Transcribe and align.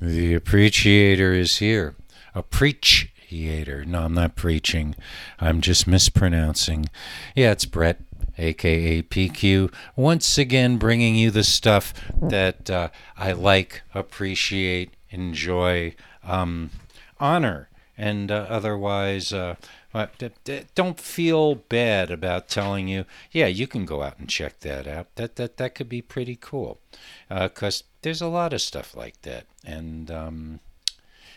The 0.00 0.34
appreciator 0.34 1.32
is 1.32 1.56
here. 1.58 1.94
A 2.34 2.40
Appreciator. 2.40 3.84
No, 3.84 4.02
I'm 4.02 4.14
not 4.14 4.36
preaching. 4.36 4.94
I'm 5.40 5.60
just 5.60 5.86
mispronouncing. 5.86 6.90
Yeah, 7.34 7.52
it's 7.52 7.64
Brett, 7.64 8.00
aka 8.38 9.02
PQ, 9.02 9.72
once 9.96 10.38
again 10.38 10.76
bringing 10.76 11.16
you 11.16 11.30
the 11.30 11.42
stuff 11.42 11.94
that 12.20 12.70
uh, 12.70 12.90
I 13.16 13.32
like, 13.32 13.82
appreciate, 13.94 14.94
enjoy, 15.10 15.94
um, 16.22 16.70
honor, 17.18 17.68
and 17.96 18.30
uh, 18.30 18.46
otherwise. 18.48 19.32
Uh, 19.32 19.56
uh, 19.94 20.06
d- 20.18 20.30
d- 20.44 20.62
don't 20.74 21.00
feel 21.00 21.54
bad 21.54 22.10
about 22.10 22.48
telling 22.48 22.88
you, 22.88 23.04
yeah, 23.32 23.46
you 23.46 23.66
can 23.66 23.84
go 23.84 24.02
out 24.02 24.18
and 24.18 24.28
check 24.28 24.60
that 24.60 24.86
out. 24.86 25.14
That 25.16 25.36
that 25.36 25.56
that 25.56 25.74
could 25.74 25.88
be 25.88 26.02
pretty 26.02 26.36
cool, 26.40 26.80
because 27.28 27.84
there's 28.02 28.22
a 28.22 28.28
lot 28.28 28.52
of 28.52 28.60
stuff 28.60 28.96
like 28.96 29.20
that. 29.22 29.46
And 29.64 30.10
um, 30.10 30.60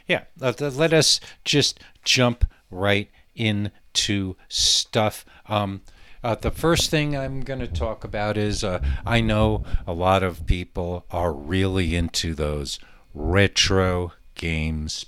yeah, 0.07 0.23
let, 0.40 0.59
let 0.59 0.93
us 0.93 1.20
just 1.43 1.80
jump 2.04 2.45
right 2.70 3.09
into 3.35 4.35
stuff. 4.48 5.26
Um, 5.48 5.81
uh, 6.23 6.35
the 6.35 6.52
first 6.52 6.90
thing 6.90 7.16
I'm 7.16 7.41
going 7.41 7.62
to 7.62 7.68
talk 7.68 8.04
about 8.04 8.35
is 8.38 8.63
uh, 8.63 8.84
I 9.05 9.21
know 9.21 9.63
a 9.88 9.93
lot 9.93 10.21
of 10.21 10.45
people 10.45 11.05
are 11.12 11.31
really 11.31 11.95
into 11.95 12.34
those 12.34 12.79
retro 13.13 14.13
games 14.35 15.05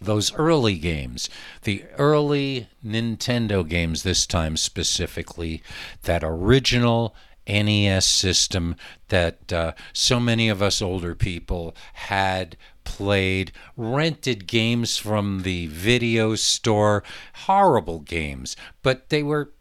those 0.00 0.32
early 0.34 0.76
games, 0.76 1.28
the 1.62 1.84
early 1.98 2.68
Nintendo 2.84 3.66
games, 3.66 4.02
this 4.02 4.26
time 4.26 4.56
specifically, 4.56 5.62
that 6.02 6.22
original 6.24 7.14
NES 7.48 8.04
system 8.04 8.76
that 9.08 9.52
uh, 9.52 9.72
so 9.92 10.18
many 10.18 10.48
of 10.48 10.62
us 10.62 10.82
older 10.82 11.14
people 11.14 11.74
had 11.94 12.56
played, 12.84 13.52
rented 13.76 14.46
games 14.46 14.96
from 14.96 15.42
the 15.42 15.66
video 15.66 16.34
store, 16.34 17.02
horrible 17.34 18.00
games, 18.00 18.56
but 18.82 19.08
they 19.10 19.22
were 19.22 19.52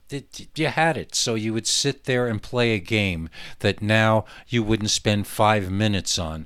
you 0.55 0.67
had 0.67 0.97
it. 0.97 1.15
So 1.15 1.33
you 1.33 1.51
would 1.53 1.65
sit 1.65 2.03
there 2.03 2.27
and 2.27 2.41
play 2.41 2.73
a 2.73 2.79
game 2.79 3.27
that 3.59 3.81
now 3.81 4.25
you 4.47 4.61
wouldn't 4.61 4.91
spend 4.91 5.25
five 5.25 5.71
minutes 5.71 6.19
on 6.19 6.45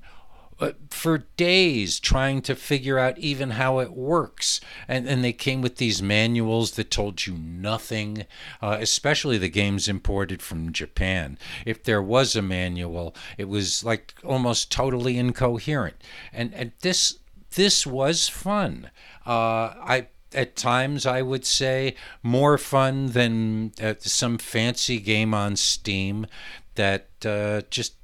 for 0.89 1.19
days 1.37 1.99
trying 1.99 2.41
to 2.41 2.55
figure 2.55 2.99
out 2.99 3.17
even 3.17 3.51
how 3.51 3.79
it 3.79 3.93
works. 3.93 4.59
And, 4.87 5.07
and 5.07 5.23
they 5.23 5.33
came 5.33 5.61
with 5.61 5.77
these 5.77 6.01
manuals 6.01 6.71
that 6.71 6.91
told 6.91 7.25
you 7.25 7.33
nothing, 7.33 8.25
uh, 8.61 8.77
especially 8.79 9.37
the 9.37 9.49
games 9.49 9.87
imported 9.87 10.41
from 10.41 10.73
Japan. 10.73 11.37
If 11.65 11.83
there 11.83 12.01
was 12.01 12.35
a 12.35 12.41
manual, 12.41 13.15
it 13.37 13.47
was 13.47 13.83
like 13.83 14.15
almost 14.23 14.71
totally 14.71 15.17
incoherent. 15.17 15.95
And, 16.33 16.53
and 16.53 16.71
this 16.81 17.19
this 17.55 17.87
was 17.87 18.29
fun. 18.29 18.91
Uh, 19.25 19.73
I 19.81 20.07
at 20.33 20.55
times 20.55 21.05
I 21.05 21.21
would 21.21 21.45
say 21.45 21.95
more 22.21 22.57
fun 22.57 23.07
than 23.07 23.71
uh, 23.81 23.95
some 23.99 24.37
fancy 24.37 24.99
game 24.99 25.33
on 25.33 25.55
Steam 25.55 26.27
that 26.75 27.07
uh, 27.25 27.61
just 27.69 27.95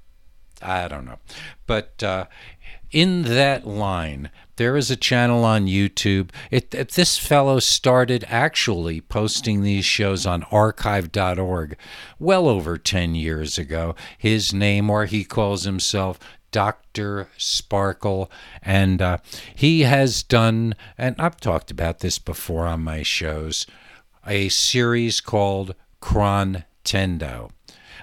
I 0.62 0.88
don't 0.88 1.06
know. 1.06 1.20
But 1.66 2.02
uh, 2.04 2.26
in 2.92 3.24
that 3.24 3.68
line, 3.68 4.32
there 4.56 4.78
is 4.78 4.90
a 4.90 4.96
channel 4.96 5.44
on 5.44 5.68
YouTube. 5.68 6.30
It, 6.50 6.74
it, 6.74 6.92
this 6.92 7.18
fellow 7.18 7.60
started 7.60 8.26
actually 8.30 9.02
posting 9.02 9.62
these 9.62 9.86
shows 9.86 10.26
on 10.26 10.44
archive.org 10.44 11.78
well 12.20 12.48
over 12.48 12.78
10 12.78 13.16
years 13.16 13.58
ago. 13.58 13.96
His 14.18 14.54
name, 14.54 14.90
or 14.90 15.06
he 15.06 15.24
calls 15.26 15.64
himself 15.64 16.20
Dr. 16.52 17.28
Sparkle. 17.38 18.32
And 18.62 19.02
uh, 19.02 19.18
he 19.54 19.82
has 19.82 20.24
done, 20.24 20.74
and 20.98 21.16
I've 21.20 21.42
talked 21.42 21.70
about 21.70 22.00
this 22.00 22.18
before 22.18 22.66
on 22.66 22.82
my 22.82 23.04
shows, 23.04 23.68
a 24.26 24.48
series 24.50 25.20
called 25.20 25.76
Chrontendo. 26.02 27.52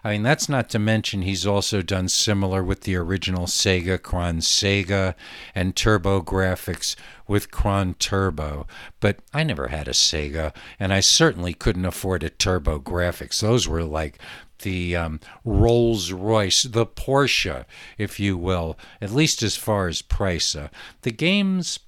I 0.04 0.12
mean, 0.12 0.22
that's 0.24 0.48
not 0.48 0.68
to 0.70 0.80
mention 0.80 1.22
he's 1.22 1.46
also 1.46 1.80
done 1.80 2.08
similar 2.08 2.64
with 2.64 2.80
the 2.80 2.96
original 2.96 3.46
Sega 3.46 4.02
Chron 4.02 4.38
Sega 4.38 5.14
and 5.54 5.76
TurboGrafx 5.76 6.96
with 7.28 7.52
Chron 7.52 7.94
Turbo. 7.94 8.66
But 8.98 9.20
I 9.32 9.44
never 9.44 9.68
had 9.68 9.86
a 9.86 9.92
Sega, 9.92 10.52
and 10.80 10.92
I 10.92 11.00
certainly 11.00 11.54
couldn't 11.54 11.84
afford 11.84 12.24
a 12.24 12.30
TurboGrafx. 12.30 13.40
Those 13.40 13.68
were 13.68 13.84
like 13.84 14.18
the 14.62 14.96
um, 14.96 15.20
Rolls 15.44 16.10
Royce, 16.10 16.64
the 16.64 16.86
Porsche, 16.86 17.64
if 17.96 18.18
you 18.18 18.36
will, 18.36 18.76
at 19.00 19.10
least 19.10 19.42
as 19.42 19.56
far 19.56 19.86
as 19.86 20.02
price. 20.02 20.56
Uh, 20.56 20.68
the 21.02 21.12
games, 21.12 21.78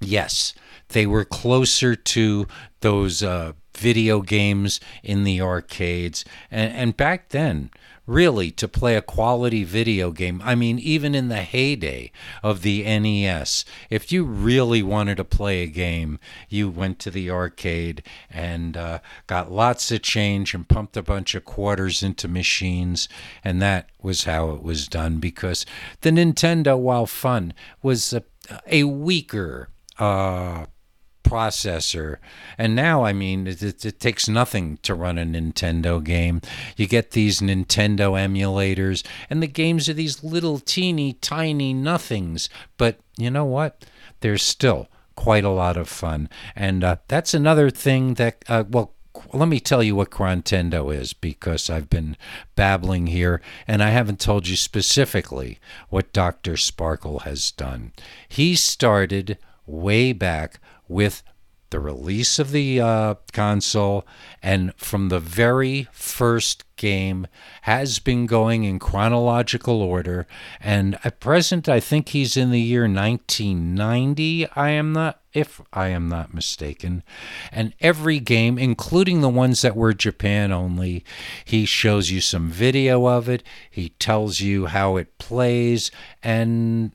yes, 0.00 0.54
they 0.88 1.06
were 1.06 1.24
closer 1.24 1.94
to 1.94 2.46
those 2.80 3.22
uh, 3.22 3.52
video 3.76 4.20
games 4.20 4.80
in 5.02 5.24
the 5.24 5.40
arcades. 5.40 6.24
And, 6.50 6.72
and 6.72 6.96
back 6.96 7.30
then, 7.30 7.70
really, 8.06 8.50
to 8.50 8.68
play 8.68 8.96
a 8.96 9.02
quality 9.02 9.64
video 9.64 10.10
game, 10.10 10.40
I 10.44 10.54
mean, 10.54 10.78
even 10.78 11.14
in 11.14 11.28
the 11.28 11.42
heyday 11.42 12.10
of 12.42 12.62
the 12.62 12.82
NES, 12.82 13.64
if 13.90 14.10
you 14.12 14.24
really 14.24 14.82
wanted 14.82 15.16
to 15.16 15.24
play 15.24 15.62
a 15.62 15.66
game, 15.66 16.18
you 16.48 16.68
went 16.68 16.98
to 17.00 17.10
the 17.10 17.30
arcade 17.30 18.02
and 18.30 18.76
uh, 18.76 18.98
got 19.26 19.52
lots 19.52 19.90
of 19.90 20.02
change 20.02 20.54
and 20.54 20.68
pumped 20.68 20.96
a 20.96 21.02
bunch 21.02 21.34
of 21.34 21.44
quarters 21.44 22.02
into 22.02 22.28
machines. 22.28 23.08
And 23.44 23.62
that 23.62 23.88
was 24.00 24.24
how 24.24 24.50
it 24.50 24.62
was 24.62 24.88
done 24.88 25.18
because 25.18 25.64
the 26.00 26.10
Nintendo, 26.10 26.78
while 26.78 27.06
fun, 27.06 27.54
was 27.82 28.12
a, 28.12 28.24
a 28.66 28.84
weaker. 28.84 29.68
Uh, 29.98 30.66
processor. 31.32 32.18
And 32.58 32.74
now, 32.74 33.04
I 33.04 33.12
mean, 33.14 33.46
it, 33.46 33.62
it, 33.62 33.84
it, 33.84 34.00
takes 34.00 34.28
nothing 34.28 34.78
to 34.82 34.94
run 34.94 35.16
a 35.16 35.24
Nintendo 35.24 36.02
game. 36.02 36.42
You 36.76 36.86
get 36.86 37.12
these 37.12 37.40
Nintendo 37.40 38.12
emulators, 38.12 39.04
and 39.30 39.42
the 39.42 39.46
games 39.46 39.88
are 39.88 39.94
these 39.94 40.22
little 40.22 40.58
teeny 40.58 41.14
tiny 41.14 41.72
nothings. 41.72 42.50
But 42.76 42.98
you 43.16 43.30
know 43.30 43.46
what? 43.46 43.86
There's 44.20 44.42
still 44.42 44.88
quite 45.16 45.44
a 45.44 45.48
lot 45.50 45.76
of 45.78 45.88
fun. 45.88 46.28
And 46.54 46.84
uh, 46.84 46.96
that's 47.08 47.32
another 47.32 47.70
thing 47.70 48.14
that, 48.14 48.44
uh, 48.48 48.64
well, 48.68 48.92
let 49.32 49.48
me 49.48 49.60
tell 49.60 49.82
you 49.82 49.96
what 49.96 50.10
Chrontendo 50.10 50.90
is 50.90 51.12
because 51.12 51.70
I've 51.70 51.88
been 51.88 52.16
babbling 52.56 53.08
here 53.08 53.40
and 53.66 53.82
I 53.82 53.90
haven't 53.90 54.20
told 54.20 54.48
you 54.48 54.56
specifically 54.56 55.58
what 55.88 56.12
Dr. 56.12 56.56
Sparkle 56.56 57.20
has 57.20 57.50
done. 57.50 57.92
He 58.28 58.54
started 58.54 59.38
way 59.66 60.12
back 60.12 60.60
with 60.92 61.22
the 61.72 61.80
release 61.80 62.38
of 62.38 62.52
the 62.52 62.80
uh, 62.80 63.14
console 63.32 64.06
and 64.42 64.74
from 64.76 65.08
the 65.08 65.18
very 65.18 65.88
first 65.90 66.64
game 66.76 67.26
has 67.62 67.98
been 67.98 68.26
going 68.26 68.64
in 68.64 68.78
chronological 68.78 69.80
order. 69.80 70.26
And 70.60 70.98
at 71.02 71.18
present 71.18 71.68
i 71.68 71.80
think 71.80 72.10
he's 72.10 72.36
in 72.36 72.50
the 72.50 72.60
year 72.60 72.82
1990 72.82 74.48
i 74.50 74.70
am 74.70 74.92
not 74.92 75.20
if 75.32 75.62
i 75.72 75.88
am 75.88 76.08
not 76.08 76.34
mistaken. 76.34 77.02
And 77.50 77.72
every 77.80 78.20
game 78.20 78.58
including 78.58 79.22
the 79.22 79.28
ones 79.28 79.62
that 79.62 79.76
were 79.76 79.94
japan 79.94 80.52
only 80.52 81.04
he 81.44 81.64
shows 81.64 82.10
you 82.10 82.20
some 82.20 82.50
video 82.50 83.06
of 83.06 83.28
it. 83.28 83.42
He 83.70 83.90
tells 83.90 84.40
you 84.40 84.66
how 84.66 84.96
it 84.96 85.16
plays. 85.18 85.90
And 86.22 86.92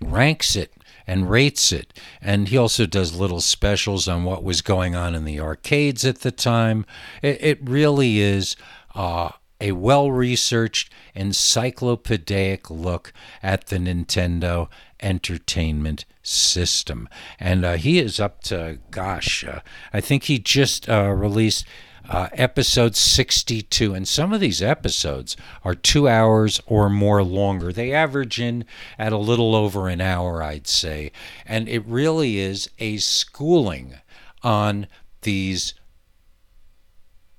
ranks 0.00 0.56
it 0.56 0.72
and 1.06 1.30
rates 1.30 1.72
it. 1.72 1.92
And 2.20 2.48
he 2.48 2.56
also 2.56 2.86
does 2.86 3.14
little 3.14 3.40
specials 3.40 4.08
on 4.08 4.24
what 4.24 4.44
was 4.44 4.62
going 4.62 4.94
on 4.94 5.14
in 5.14 5.24
the 5.24 5.40
arcades 5.40 6.04
at 6.04 6.20
the 6.20 6.30
time. 6.30 6.86
It, 7.22 7.38
it 7.40 7.58
really 7.68 8.20
is 8.20 8.56
uh, 8.94 9.30
a 9.60 9.72
well 9.72 10.10
researched, 10.10 10.92
encyclopedic 11.14 12.70
look 12.70 13.12
at 13.42 13.66
the 13.66 13.76
Nintendo 13.76 14.68
Entertainment 15.00 16.04
System. 16.22 17.08
And 17.38 17.64
uh, 17.64 17.76
he 17.76 17.98
is 17.98 18.20
up 18.20 18.42
to, 18.44 18.78
gosh, 18.90 19.44
uh, 19.44 19.60
I 19.92 20.00
think 20.00 20.24
he 20.24 20.38
just 20.38 20.88
uh, 20.88 21.10
released 21.10 21.66
uh, 22.10 22.28
episode 22.32 22.96
62. 22.96 23.94
And 23.94 24.06
some 24.06 24.32
of 24.32 24.40
these 24.40 24.60
episodes 24.60 25.36
are 25.64 25.74
two 25.74 26.08
hours 26.08 26.60
or 26.66 26.90
more 26.90 27.22
longer. 27.22 27.72
They 27.72 27.92
average 27.94 28.40
in 28.40 28.64
at 28.98 29.12
a 29.12 29.18
little 29.18 29.54
over 29.54 29.88
an 29.88 30.00
hour, 30.00 30.42
I'd 30.42 30.66
say. 30.66 31.12
And 31.46 31.68
it 31.68 31.86
really 31.86 32.38
is 32.38 32.68
a 32.78 32.98
schooling 32.98 33.94
on 34.42 34.88
these 35.22 35.74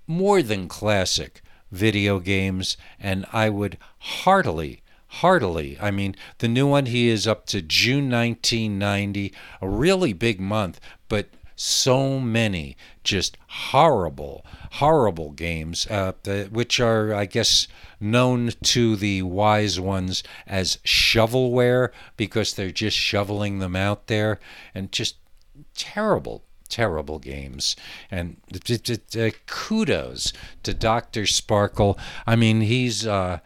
more 0.07 0.41
than 0.41 0.67
classic 0.67 1.41
video 1.69 2.19
games. 2.19 2.77
And 2.99 3.25
I 3.33 3.49
would 3.49 3.77
heartily 3.99 4.81
heartily. 5.15 5.77
I 5.81 5.91
mean, 5.91 6.15
the 6.37 6.47
new 6.47 6.65
one 6.65 6.85
he 6.85 7.09
is 7.09 7.27
up 7.27 7.45
to 7.47 7.61
June 7.61 8.09
1990, 8.09 9.33
a 9.61 9.67
really 9.67 10.13
big 10.13 10.39
month, 10.39 10.79
but 11.09 11.27
so 11.61 12.19
many 12.19 12.75
just 13.03 13.37
horrible, 13.47 14.43
horrible 14.73 15.31
games, 15.31 15.85
uh, 15.87 16.13
which 16.49 16.79
are, 16.79 17.13
I 17.13 17.25
guess, 17.25 17.67
known 17.99 18.51
to 18.63 18.95
the 18.95 19.21
wise 19.21 19.79
ones 19.79 20.23
as 20.47 20.77
shovelware 20.77 21.89
because 22.17 22.53
they're 22.53 22.71
just 22.71 22.97
shoveling 22.97 23.59
them 23.59 23.75
out 23.75 24.07
there 24.07 24.39
and 24.73 24.91
just 24.91 25.17
terrible, 25.75 26.43
terrible 26.67 27.19
games. 27.19 27.75
And 28.09 28.37
uh, 29.15 29.29
kudos 29.45 30.33
to 30.63 30.73
Dr. 30.73 31.27
Sparkle. 31.27 31.97
I 32.25 32.35
mean, 32.35 32.61
he's. 32.61 33.05
Uh, 33.05 33.39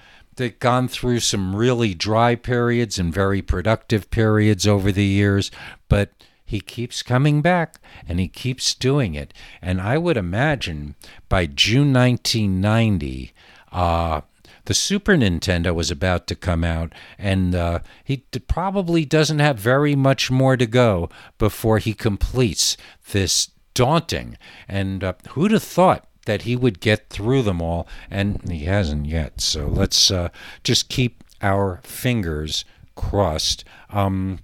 gone 0.60 0.90
through 0.90 1.22
some 1.22 1.56
really 1.56 1.94
dry 1.94 2.36
periods 2.36 3.00
and 3.00 3.14
very 3.14 3.42
productive 3.42 4.12
periods 4.12 4.68
over 4.68 4.92
the 4.92 5.06
years, 5.06 5.50
but 5.88 6.10
he 6.46 6.62
keeps 6.62 7.02
coming 7.02 7.42
back 7.42 7.80
and 8.08 8.20
he 8.20 8.28
keeps 8.28 8.76
doing 8.76 9.16
it. 9.16 9.34
And 9.62 9.82
I 9.82 9.98
would 9.98 10.18
imagine 10.18 10.96
by 11.28 11.48
June 11.48 11.92
1990, 11.92 13.34
uh, 13.72 14.22
the 14.66 14.74
Super 14.74 15.16
Nintendo 15.16 15.74
was 15.74 15.92
about 15.92 16.28
to 16.28 16.36
come 16.36 16.64
out, 16.64 16.92
and 17.20 17.54
uh, 17.54 17.80
he 18.04 18.18
probably 18.48 19.06
doesn't 19.06 19.40
have 19.40 19.58
very 19.58 19.96
much 19.96 20.32
more 20.32 20.58
to 20.58 20.66
go 20.66 21.10
before 21.38 21.78
he 21.78 21.94
completes 21.94 22.76
this 23.12 23.52
daunting. 23.76 24.38
And 24.68 25.04
uh, 25.04 25.14
who'd 25.30 25.52
have 25.52 25.64
thought 25.64 26.08
that 26.26 26.44
he 26.44 26.56
would 26.56 26.80
get 26.80 27.10
through 27.10 27.44
them 27.44 27.62
all, 27.62 27.88
and 28.10 28.42
he 28.50 28.66
hasn't 28.66 29.06
yet. 29.06 29.40
So 29.40 29.68
let's 29.68 30.10
uh, 30.10 30.30
just 30.64 30.90
keep 30.90 31.24
our 31.42 31.80
fingers 31.84 32.66
crossed. 32.96 33.64
Um, 33.92 34.40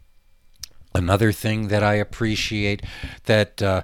another 0.94 1.32
thing 1.32 1.68
that 1.70 1.84
I 1.84 1.96
appreciate 1.96 2.84
that 3.26 3.62
uh, 3.62 3.84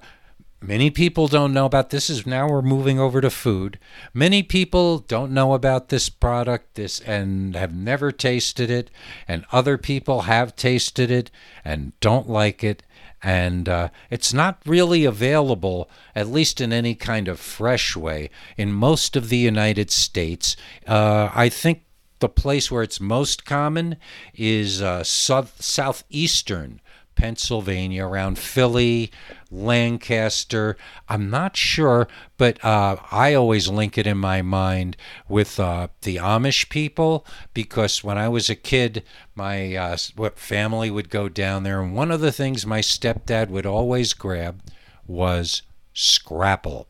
many 0.62 0.90
people 0.90 1.28
don't 1.28 1.54
know 1.54 1.66
about 1.66 1.90
this 1.90 2.10
is 2.10 2.26
now 2.26 2.50
we're 2.50 2.62
moving 2.62 3.00
over 3.00 3.22
to 3.22 3.30
food. 3.30 3.80
Many 4.14 4.44
people 4.44 5.00
don't 5.00 5.32
know 5.32 5.54
about 5.54 5.90
this 5.90 6.10
product 6.10 6.76
this 6.76 7.00
and 7.02 7.56
have 7.56 7.74
never 7.74 8.12
tasted 8.12 8.70
it, 8.70 8.92
and 9.28 9.46
other 9.52 9.78
people 9.78 10.22
have 10.22 10.56
tasted 10.56 11.12
it 11.12 11.32
and 11.64 11.98
don't 12.00 12.30
like 12.30 12.64
it 12.64 12.84
and 13.24 13.68
uh, 13.68 13.90
it's 14.10 14.34
not 14.34 14.62
really 14.66 15.04
available, 15.04 15.90
at 16.16 16.28
least 16.28 16.62
in 16.62 16.72
any 16.72 16.94
kind 16.94 17.28
of 17.28 17.40
fresh 17.40 17.96
way, 17.96 18.30
in 18.58 18.72
most 18.72 19.16
of 19.16 19.30
the 19.30 19.38
United 19.38 19.90
States. 19.90 20.56
Uh, 20.86 21.30
I 21.34 21.50
think 21.50 21.84
the 22.20 22.30
place 22.30 22.72
where 22.72 22.84
it's 22.84 23.00
most 23.00 23.46
common 23.46 23.98
is 24.34 24.82
uh, 24.82 25.04
south, 25.04 25.62
southeastern 25.62 26.80
Pennsylvania, 27.18 28.06
around 28.06 28.38
Philly, 28.38 29.12
Lancaster. 29.52 30.78
I'm 31.10 31.30
not 31.30 31.58
sure, 31.58 32.08
but 32.38 32.64
uh, 32.64 32.98
I 33.12 33.34
always 33.34 33.68
link 33.68 33.98
it 33.98 34.08
in 34.08 34.18
my 34.18 34.42
mind 34.42 34.96
with 35.28 35.60
uh, 35.60 35.88
the 36.04 36.18
Amish 36.18 36.70
people 36.70 37.26
because 37.54 38.04
when 38.04 38.18
I 38.18 38.30
was 38.30 38.50
a 38.50 38.56
kid, 38.56 39.04
my 39.36 39.76
uh, 39.76 39.98
family 40.36 40.92
would 40.92 41.10
go 41.10 41.28
down 41.28 41.64
there, 41.64 41.82
and 41.82 41.96
one 41.96 42.12
of 42.12 42.22
the 42.22 42.32
things 42.32 42.66
my 42.66 42.80
stepdad 42.80 43.50
would 43.50 43.66
always 43.66 44.14
grab 44.14 44.62
was 45.08 45.64
scrapple. 45.94 46.88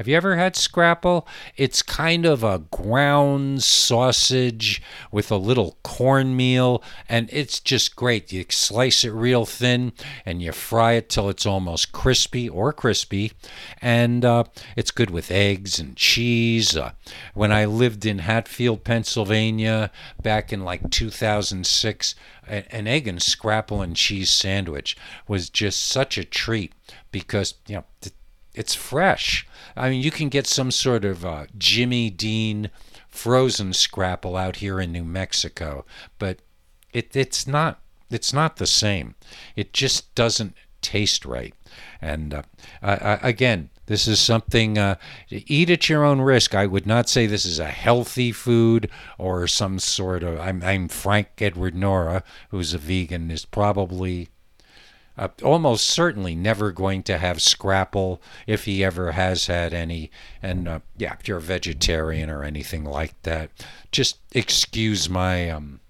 Have 0.00 0.08
you 0.08 0.16
ever 0.16 0.36
had 0.36 0.56
scrapple? 0.56 1.28
It's 1.58 1.82
kind 1.82 2.24
of 2.24 2.42
a 2.42 2.60
ground 2.70 3.62
sausage 3.62 4.80
with 5.12 5.30
a 5.30 5.36
little 5.36 5.76
cornmeal, 5.82 6.82
and 7.06 7.28
it's 7.30 7.60
just 7.60 7.96
great. 7.96 8.32
You 8.32 8.46
slice 8.48 9.04
it 9.04 9.10
real 9.10 9.44
thin 9.44 9.92
and 10.24 10.40
you 10.40 10.52
fry 10.52 10.92
it 10.92 11.10
till 11.10 11.28
it's 11.28 11.44
almost 11.44 11.92
crispy 11.92 12.48
or 12.48 12.72
crispy, 12.72 13.32
and 13.82 14.24
uh, 14.24 14.44
it's 14.74 14.90
good 14.90 15.10
with 15.10 15.30
eggs 15.30 15.78
and 15.78 15.94
cheese. 15.96 16.74
Uh, 16.74 16.92
when 17.34 17.52
I 17.52 17.66
lived 17.66 18.06
in 18.06 18.20
Hatfield, 18.20 18.84
Pennsylvania, 18.84 19.90
back 20.22 20.50
in 20.50 20.64
like 20.64 20.88
2006, 20.88 22.14
an 22.48 22.86
egg 22.86 23.06
and 23.06 23.20
scrapple 23.20 23.82
and 23.82 23.94
cheese 23.94 24.30
sandwich 24.30 24.96
was 25.28 25.50
just 25.50 25.84
such 25.84 26.16
a 26.16 26.24
treat 26.24 26.72
because 27.12 27.52
you 27.66 27.74
know 27.74 27.84
it's 28.54 28.74
fresh. 28.74 29.46
I 29.76 29.90
mean, 29.90 30.02
you 30.02 30.10
can 30.10 30.28
get 30.28 30.46
some 30.46 30.70
sort 30.70 31.04
of 31.04 31.24
uh, 31.24 31.46
Jimmy 31.56 32.10
Dean 32.10 32.70
frozen 33.08 33.72
scrapple 33.72 34.36
out 34.36 34.56
here 34.56 34.80
in 34.80 34.92
New 34.92 35.04
Mexico, 35.04 35.84
but 36.18 36.38
it, 36.92 37.14
it's 37.14 37.46
not 37.46 37.80
it's 38.10 38.32
not 38.32 38.56
the 38.56 38.66
same. 38.66 39.14
It 39.54 39.72
just 39.72 40.14
doesn't 40.14 40.54
taste 40.82 41.24
right. 41.24 41.54
And 42.00 42.34
uh, 42.34 42.42
uh, 42.82 43.18
again, 43.22 43.70
this 43.86 44.06
is 44.08 44.18
something 44.20 44.78
uh, 44.78 44.96
eat 45.30 45.70
at 45.70 45.88
your 45.88 46.04
own 46.04 46.20
risk. 46.20 46.54
I 46.54 46.66
would 46.66 46.86
not 46.86 47.08
say 47.08 47.26
this 47.26 47.44
is 47.44 47.58
a 47.58 47.66
healthy 47.66 48.32
food 48.32 48.90
or 49.18 49.46
some 49.46 49.78
sort 49.78 50.22
of. 50.22 50.38
I'm, 50.40 50.62
I'm 50.62 50.88
Frank 50.88 51.28
Edward 51.38 51.74
Nora, 51.74 52.22
who's 52.50 52.74
a 52.74 52.78
vegan, 52.78 53.30
is 53.30 53.44
probably 53.44 54.28
uh, 55.18 55.28
almost 55.42 55.86
certainly 55.86 56.34
never 56.34 56.72
going 56.72 57.02
to 57.04 57.18
have 57.18 57.42
scrapple 57.42 58.22
if 58.46 58.64
he 58.64 58.84
ever 58.84 59.12
has 59.12 59.46
had 59.46 59.74
any. 59.74 60.10
And 60.42 60.68
uh, 60.68 60.80
yeah, 60.96 61.16
if 61.18 61.28
you're 61.28 61.38
a 61.38 61.42
vegetarian 61.42 62.30
or 62.30 62.44
anything 62.44 62.84
like 62.84 63.20
that, 63.22 63.50
just 63.92 64.18
excuse 64.32 65.08
my 65.08 65.50
um, 65.50 65.80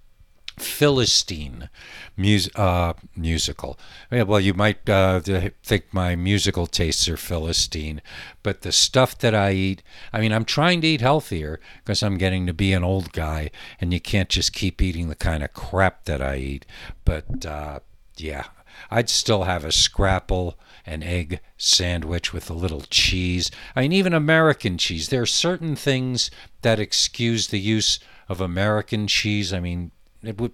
Philistine 0.60 1.68
mus- 2.16 2.54
uh, 2.54 2.92
musical. 3.16 3.78
Yeah, 4.10 4.22
well, 4.24 4.40
you 4.40 4.54
might 4.54 4.88
uh, 4.88 5.20
think 5.20 5.86
my 5.92 6.16
musical 6.16 6.66
tastes 6.66 7.08
are 7.08 7.16
Philistine, 7.16 8.02
but 8.42 8.62
the 8.62 8.72
stuff 8.72 9.18
that 9.18 9.34
I 9.34 9.52
eat, 9.52 9.82
I 10.12 10.20
mean, 10.20 10.32
I'm 10.32 10.44
trying 10.44 10.80
to 10.82 10.86
eat 10.86 11.00
healthier 11.00 11.60
because 11.78 12.02
I'm 12.02 12.18
getting 12.18 12.46
to 12.46 12.52
be 12.52 12.72
an 12.72 12.84
old 12.84 13.12
guy, 13.12 13.50
and 13.80 13.92
you 13.92 14.00
can't 14.00 14.28
just 14.28 14.52
keep 14.52 14.82
eating 14.82 15.08
the 15.08 15.16
kind 15.16 15.42
of 15.42 15.52
crap 15.52 16.04
that 16.04 16.20
I 16.20 16.36
eat. 16.36 16.66
But 17.04 17.46
uh, 17.46 17.80
yeah, 18.16 18.44
I'd 18.90 19.08
still 19.08 19.44
have 19.44 19.64
a 19.64 19.72
scrapple, 19.72 20.58
an 20.86 21.02
egg 21.02 21.40
sandwich 21.56 22.32
with 22.32 22.48
a 22.50 22.54
little 22.54 22.82
cheese. 22.82 23.50
I 23.74 23.82
mean, 23.82 23.92
even 23.92 24.12
American 24.12 24.78
cheese. 24.78 25.08
There 25.08 25.22
are 25.22 25.26
certain 25.26 25.76
things 25.76 26.30
that 26.62 26.80
excuse 26.80 27.48
the 27.48 27.60
use 27.60 27.98
of 28.28 28.40
American 28.40 29.06
cheese. 29.06 29.52
I 29.52 29.60
mean, 29.60 29.90
it 30.22 30.40
would. 30.40 30.52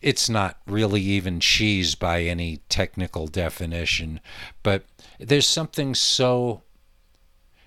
It's 0.00 0.28
not 0.28 0.58
really 0.66 1.02
even 1.02 1.40
cheese 1.40 1.96
by 1.96 2.22
any 2.22 2.58
technical 2.68 3.26
definition, 3.26 4.20
but 4.62 4.84
there's 5.18 5.46
something 5.46 5.94
so 5.94 6.62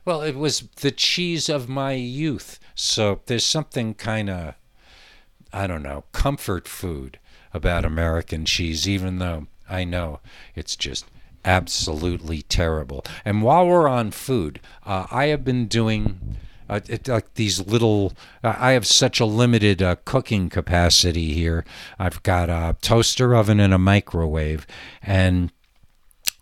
well, 0.05 0.21
it 0.21 0.35
was 0.35 0.61
the 0.81 0.91
cheese 0.91 1.49
of 1.49 1.69
my 1.69 1.93
youth. 1.93 2.59
So 2.73 3.21
there's 3.27 3.45
something 3.45 3.93
kind 3.93 4.29
of, 4.29 4.55
I 5.53 5.67
don't 5.67 5.83
know, 5.83 6.05
comfort 6.11 6.67
food 6.67 7.19
about 7.53 7.85
American 7.85 8.45
cheese, 8.45 8.87
even 8.87 9.19
though 9.19 9.47
I 9.69 9.83
know 9.83 10.19
it's 10.55 10.75
just 10.75 11.05
absolutely 11.43 12.41
terrible. 12.43 13.03
And 13.25 13.41
while 13.41 13.67
we're 13.67 13.87
on 13.87 14.11
food, 14.11 14.59
uh, 14.85 15.07
I 15.11 15.27
have 15.27 15.43
been 15.43 15.67
doing. 15.67 16.37
Uh, 16.69 16.79
it, 16.87 17.05
like 17.09 17.33
these 17.33 17.59
little, 17.67 18.13
uh, 18.45 18.55
I 18.57 18.71
have 18.71 18.87
such 18.87 19.19
a 19.19 19.25
limited 19.25 19.81
uh, 19.81 19.97
cooking 20.05 20.47
capacity 20.47 21.33
here. 21.33 21.65
I've 21.99 22.23
got 22.23 22.49
a 22.49 22.77
toaster 22.81 23.35
oven 23.35 23.59
and 23.59 23.73
a 23.73 23.77
microwave, 23.77 24.65
and 25.01 25.51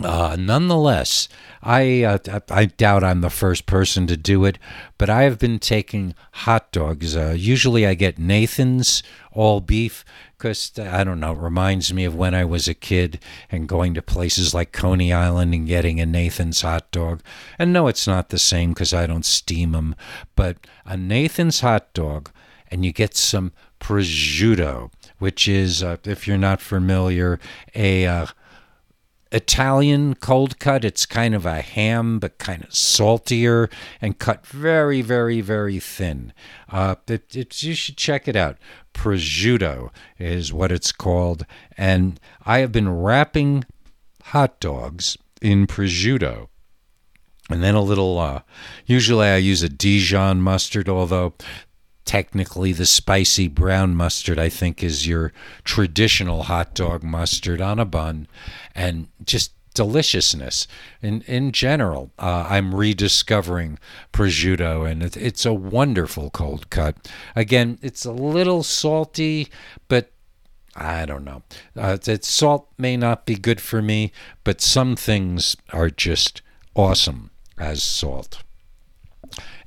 uh, 0.01 0.37
nonetheless, 0.39 1.27
I 1.61 2.03
uh, 2.03 2.39
I 2.49 2.65
doubt 2.65 3.03
I'm 3.03 3.19
the 3.19 3.29
first 3.29 3.65
person 3.65 4.07
to 4.07 4.15
do 4.15 4.45
it, 4.45 4.57
but 4.97 5.09
I 5.09 5.23
have 5.23 5.37
been 5.37 5.59
taking 5.59 6.15
hot 6.31 6.71
dogs. 6.71 7.17
Uh, 7.17 7.35
usually, 7.37 7.85
I 7.85 7.95
get 7.95 8.17
Nathan's 8.17 9.03
all 9.33 9.59
beef 9.59 10.05
because 10.37 10.71
I 10.79 11.03
don't 11.03 11.19
know. 11.19 11.33
It 11.33 11.39
reminds 11.39 11.93
me 11.93 12.05
of 12.05 12.15
when 12.15 12.33
I 12.33 12.45
was 12.45 12.69
a 12.69 12.73
kid 12.73 13.19
and 13.51 13.67
going 13.67 13.93
to 13.93 14.01
places 14.01 14.53
like 14.53 14.71
Coney 14.71 15.11
Island 15.11 15.53
and 15.53 15.67
getting 15.67 15.99
a 15.99 16.05
Nathan's 16.05 16.61
hot 16.61 16.89
dog. 16.91 17.21
And 17.57 17.73
no, 17.73 17.87
it's 17.87 18.07
not 18.07 18.29
the 18.29 18.39
same 18.39 18.69
because 18.69 18.93
I 18.93 19.05
don't 19.05 19.25
steam 19.25 19.73
them, 19.73 19.95
but 20.37 20.65
a 20.85 20.95
Nathan's 20.95 21.59
hot 21.59 21.93
dog, 21.93 22.31
and 22.71 22.85
you 22.85 22.93
get 22.93 23.17
some 23.17 23.51
prosciutto, 23.81 24.91
which 25.17 25.49
is, 25.49 25.83
uh, 25.83 25.97
if 26.05 26.25
you're 26.25 26.37
not 26.37 26.61
familiar, 26.61 27.37
a 27.75 28.05
uh, 28.05 28.27
Italian 29.31 30.15
cold 30.15 30.59
cut. 30.59 30.83
It's 30.83 31.05
kind 31.05 31.35
of 31.35 31.45
a 31.45 31.61
ham, 31.61 32.19
but 32.19 32.37
kind 32.39 32.63
of 32.63 32.73
saltier 32.73 33.69
and 34.01 34.17
cut 34.17 34.45
very, 34.45 35.01
very, 35.01 35.41
very 35.41 35.79
thin. 35.79 36.33
Uh, 36.69 36.95
it, 37.07 37.35
it, 37.35 37.63
you 37.63 37.75
should 37.75 37.97
check 37.97 38.27
it 38.27 38.35
out. 38.35 38.57
Prosciutto 38.93 39.91
is 40.17 40.51
what 40.51 40.71
it's 40.71 40.91
called. 40.91 41.45
And 41.77 42.19
I 42.45 42.59
have 42.59 42.71
been 42.71 42.89
wrapping 42.89 43.65
hot 44.25 44.59
dogs 44.59 45.17
in 45.41 45.67
prosciutto. 45.67 46.47
And 47.51 47.63
then 47.63 47.73
a 47.73 47.81
little, 47.81 48.19
uh, 48.19 48.41
usually 48.85 49.27
I 49.27 49.37
use 49.37 49.63
a 49.63 49.69
Dijon 49.69 50.41
mustard, 50.41 50.87
although 50.87 51.33
technically 52.09 52.73
the 52.73 52.87
spicy 52.87 53.47
brown 53.47 53.93
mustard 53.93 54.39
i 54.39 54.49
think 54.49 54.83
is 54.83 55.05
your 55.05 55.31
traditional 55.63 56.41
hot 56.41 56.73
dog 56.73 57.03
mustard 57.03 57.61
on 57.61 57.77
a 57.77 57.85
bun 57.85 58.27
and 58.73 59.07
just 59.23 59.51
deliciousness 59.75 60.67
in 61.03 61.21
in 61.21 61.51
general. 61.51 62.11
Uh, 62.17 62.47
I'm 62.49 62.73
rediscovering 62.73 63.77
prosciutto, 64.11 64.89
and 64.89 65.03
it, 65.03 65.15
it's 65.15 65.45
a 65.45 65.53
wonderful 65.53 66.31
cold 66.31 66.71
cut. 66.71 67.07
Again, 67.35 67.77
it's 67.83 68.03
a 68.05 68.11
little 68.11 68.63
salty, 68.63 69.47
but 69.87 70.11
I 70.75 71.05
don't 71.05 71.23
know. 71.23 71.43
Uh, 71.77 71.97
that 71.97 72.25
salt 72.25 72.69
may 72.77 72.97
not 72.97 73.27
be 73.27 73.35
good 73.35 73.61
for 73.61 73.83
me, 73.83 74.11
but 74.43 74.61
some 74.61 74.95
things 74.95 75.55
are 75.71 75.91
just 75.91 76.41
awesome 76.75 77.29
as 77.59 77.83
salt. 77.83 78.41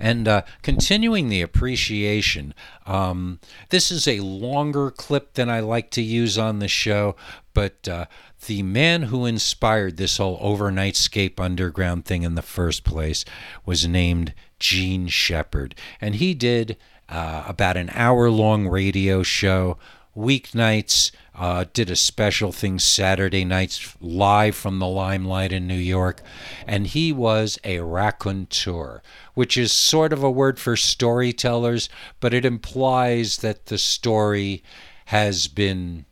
And 0.02 0.26
uh, 0.26 0.42
continuing 0.62 1.28
the 1.28 1.42
appreciation, 1.42 2.54
um, 2.87 3.38
this 3.68 3.92
is 3.92 4.09
a 4.09 4.18
longer 4.18 4.90
clip 4.90 5.35
than 5.35 5.49
I 5.49 5.61
like 5.61 5.92
to 5.92 6.02
use 6.02 6.37
on 6.37 6.59
the 6.59 6.66
show, 6.66 7.14
but 7.54 7.87
uh, 7.87 8.06
the 8.47 8.64
man 8.64 9.02
who 9.02 9.26
inspired 9.26 9.99
this 9.99 10.16
whole 10.16 10.40
overnightscape 10.40 11.38
underground 11.38 12.04
thing 12.04 12.25
in 12.25 12.35
the 12.35 12.42
first 12.42 12.82
place 12.82 13.25
was 13.64 13.87
named 13.87 14.35
Jean 14.59 15.06
Shepherd. 15.06 15.76
And 16.00 16.16
he 16.16 16.35
did 16.35 16.76
uh, 17.09 17.44
about 17.47 17.76
an 17.76 17.90
hour 17.94 18.28
long 18.28 18.66
radio 18.66 19.23
show 19.23 19.78
weeknights. 20.16 21.11
Uh, 21.35 21.64
did 21.73 21.88
a 21.88 21.97
special 21.97 22.52
thing 22.52 22.78
Saturday 22.78 23.45
nights 23.45 23.97
live 24.00 24.54
from 24.54 24.78
the 24.78 24.87
limelight 24.87 25.50
in 25.50 25.66
New 25.66 25.75
York. 25.75 26.23
And 26.66 26.87
he 26.87 27.11
was 27.11 27.59
a 27.64 27.81
raconteur, 27.81 29.02
which 29.33 29.57
is 29.57 29.73
sort 29.73 30.12
of 30.12 30.23
a 30.23 30.31
word 30.31 30.59
for 30.59 30.76
storytellers, 30.76 31.88
but 32.21 32.35
it 32.35 32.45
implies 32.45 33.38
that 33.38 33.66
the 33.66 33.78
story 33.78 34.62
has 35.07 35.49
been 35.49 36.04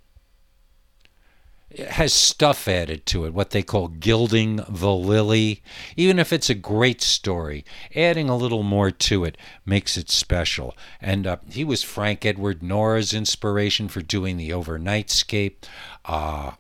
has 1.79 2.13
stuff 2.13 2.67
added 2.67 3.07
to 3.07 3.25
it, 3.25 3.33
what 3.33 3.51
they 3.51 3.63
call 3.63 3.89
gilding 3.89 4.61
the 4.69 4.93
lily. 4.93 5.63
Even 5.97 6.19
if 6.19 6.33
it's 6.33 6.51
a 6.51 6.55
great 6.55 7.01
story, 7.01 7.65
adding 7.95 8.29
a 8.29 8.37
little 8.37 8.63
more 8.63 8.91
to 8.91 9.25
it 9.25 9.37
makes 9.65 9.97
it 9.97 10.11
special. 10.11 10.77
And 11.01 11.27
uh, 11.27 11.37
he 11.51 11.65
was 11.65 11.83
Frank 11.83 12.27
Edward 12.27 12.63
Nora's 12.63 13.15
inspiration 13.15 13.89
for 13.89 14.01
doing 14.01 14.37
the 14.37 14.51
Overnightscape. 14.51 15.65
Uh, 16.05 16.53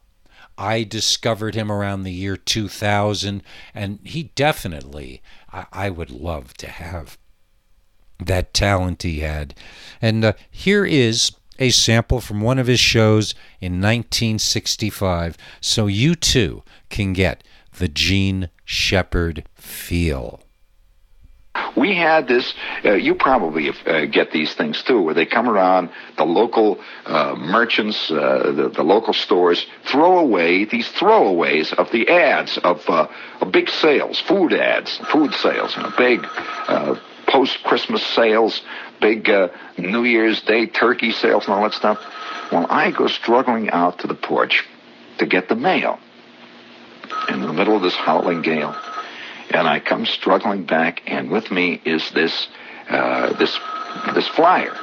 I 0.56 0.84
discovered 0.84 1.54
him 1.54 1.72
around 1.72 2.02
the 2.02 2.12
year 2.12 2.36
2000, 2.36 3.42
and 3.74 3.98
he 4.04 4.24
definitely, 4.34 5.22
I, 5.52 5.66
I 5.72 5.90
would 5.90 6.10
love 6.10 6.54
to 6.58 6.68
have 6.68 7.18
that 8.18 8.52
talent 8.52 9.02
he 9.02 9.20
had. 9.20 9.54
And 10.00 10.24
uh, 10.24 10.32
here 10.50 10.84
is 10.84 11.32
a 11.60 11.70
sample 11.70 12.20
from 12.20 12.40
one 12.40 12.58
of 12.58 12.66
his 12.66 12.80
shows 12.80 13.34
in 13.60 13.74
1965 13.74 15.36
so 15.60 15.86
you 15.86 16.14
too 16.14 16.62
can 16.88 17.12
get 17.12 17.44
the 17.78 17.88
Jean 17.88 18.48
Shepherd 18.64 19.44
feel. 19.54 20.40
We 21.76 21.94
had 21.94 22.28
this, 22.28 22.54
uh, 22.84 22.92
you 22.92 23.14
probably 23.14 23.70
uh, 23.86 24.06
get 24.06 24.32
these 24.32 24.54
things 24.54 24.82
too, 24.82 25.02
where 25.02 25.14
they 25.14 25.26
come 25.26 25.48
around, 25.48 25.90
the 26.16 26.24
local 26.24 26.80
uh, 27.06 27.34
merchants, 27.36 28.10
uh, 28.10 28.52
the, 28.54 28.68
the, 28.68 28.82
local 28.84 29.12
stores, 29.12 29.66
throw 29.84 30.18
away 30.18 30.64
these 30.64 30.88
throwaways 30.88 31.72
of 31.72 31.90
the 31.90 32.08
ads 32.08 32.56
of, 32.58 32.88
uh, 32.88 33.08
of 33.40 33.52
big 33.52 33.68
sales, 33.68 34.20
food 34.20 34.52
ads, 34.52 34.98
food 35.10 35.34
sales, 35.34 35.76
know, 35.76 35.92
big 35.98 36.26
uh, 36.68 36.94
post 37.26 37.62
Christmas 37.64 38.04
sales 38.04 38.62
big 39.00 39.28
uh, 39.28 39.48
New 39.78 40.04
Year's 40.04 40.40
Day 40.42 40.66
turkey 40.66 41.12
sales 41.12 41.44
and 41.44 41.54
all 41.54 41.62
that 41.62 41.74
stuff. 41.74 41.98
Well, 42.52 42.66
I 42.68 42.90
go 42.90 43.06
struggling 43.06 43.70
out 43.70 44.00
to 44.00 44.06
the 44.06 44.14
porch 44.14 44.66
to 45.18 45.26
get 45.26 45.48
the 45.48 45.56
mail 45.56 45.98
in 47.28 47.40
the 47.40 47.52
middle 47.52 47.76
of 47.76 47.82
this 47.82 47.94
howling 47.94 48.42
gale. 48.42 48.74
And 49.50 49.66
I 49.66 49.80
come 49.80 50.06
struggling 50.06 50.64
back, 50.64 51.02
and 51.06 51.30
with 51.30 51.50
me 51.50 51.80
is 51.84 52.08
this 52.12 52.48
uh, 52.88 53.32
this 53.34 53.58
this 54.14 54.28
flyer, 54.28 54.76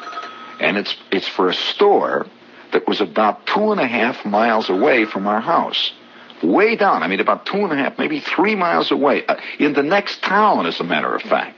and 0.59 0.77
it's 0.77 0.93
it's 1.09 1.27
for 1.27 1.47
a 1.47 1.53
store 1.53 2.27
that 2.73 2.87
was 2.87 2.99
about 2.99 3.47
two 3.47 3.71
and 3.71 3.79
a 3.79 3.87
half 3.87 4.25
miles 4.25 4.69
away 4.69 5.05
from 5.05 5.25
our 5.25 5.39
house, 5.39 5.93
way 6.43 6.75
down. 6.75 7.01
I 7.01 7.07
mean, 7.07 7.21
about 7.21 7.45
two 7.45 7.57
and 7.57 7.71
a 7.71 7.77
half, 7.77 7.97
maybe 7.97 8.19
three 8.19 8.55
miles 8.55 8.91
away, 8.91 9.25
uh, 9.25 9.37
in 9.57 9.73
the 9.73 9.83
next 9.83 10.21
town, 10.21 10.65
as 10.65 10.81
a 10.81 10.83
matter 10.83 11.15
of 11.15 11.21
fact. 11.21 11.56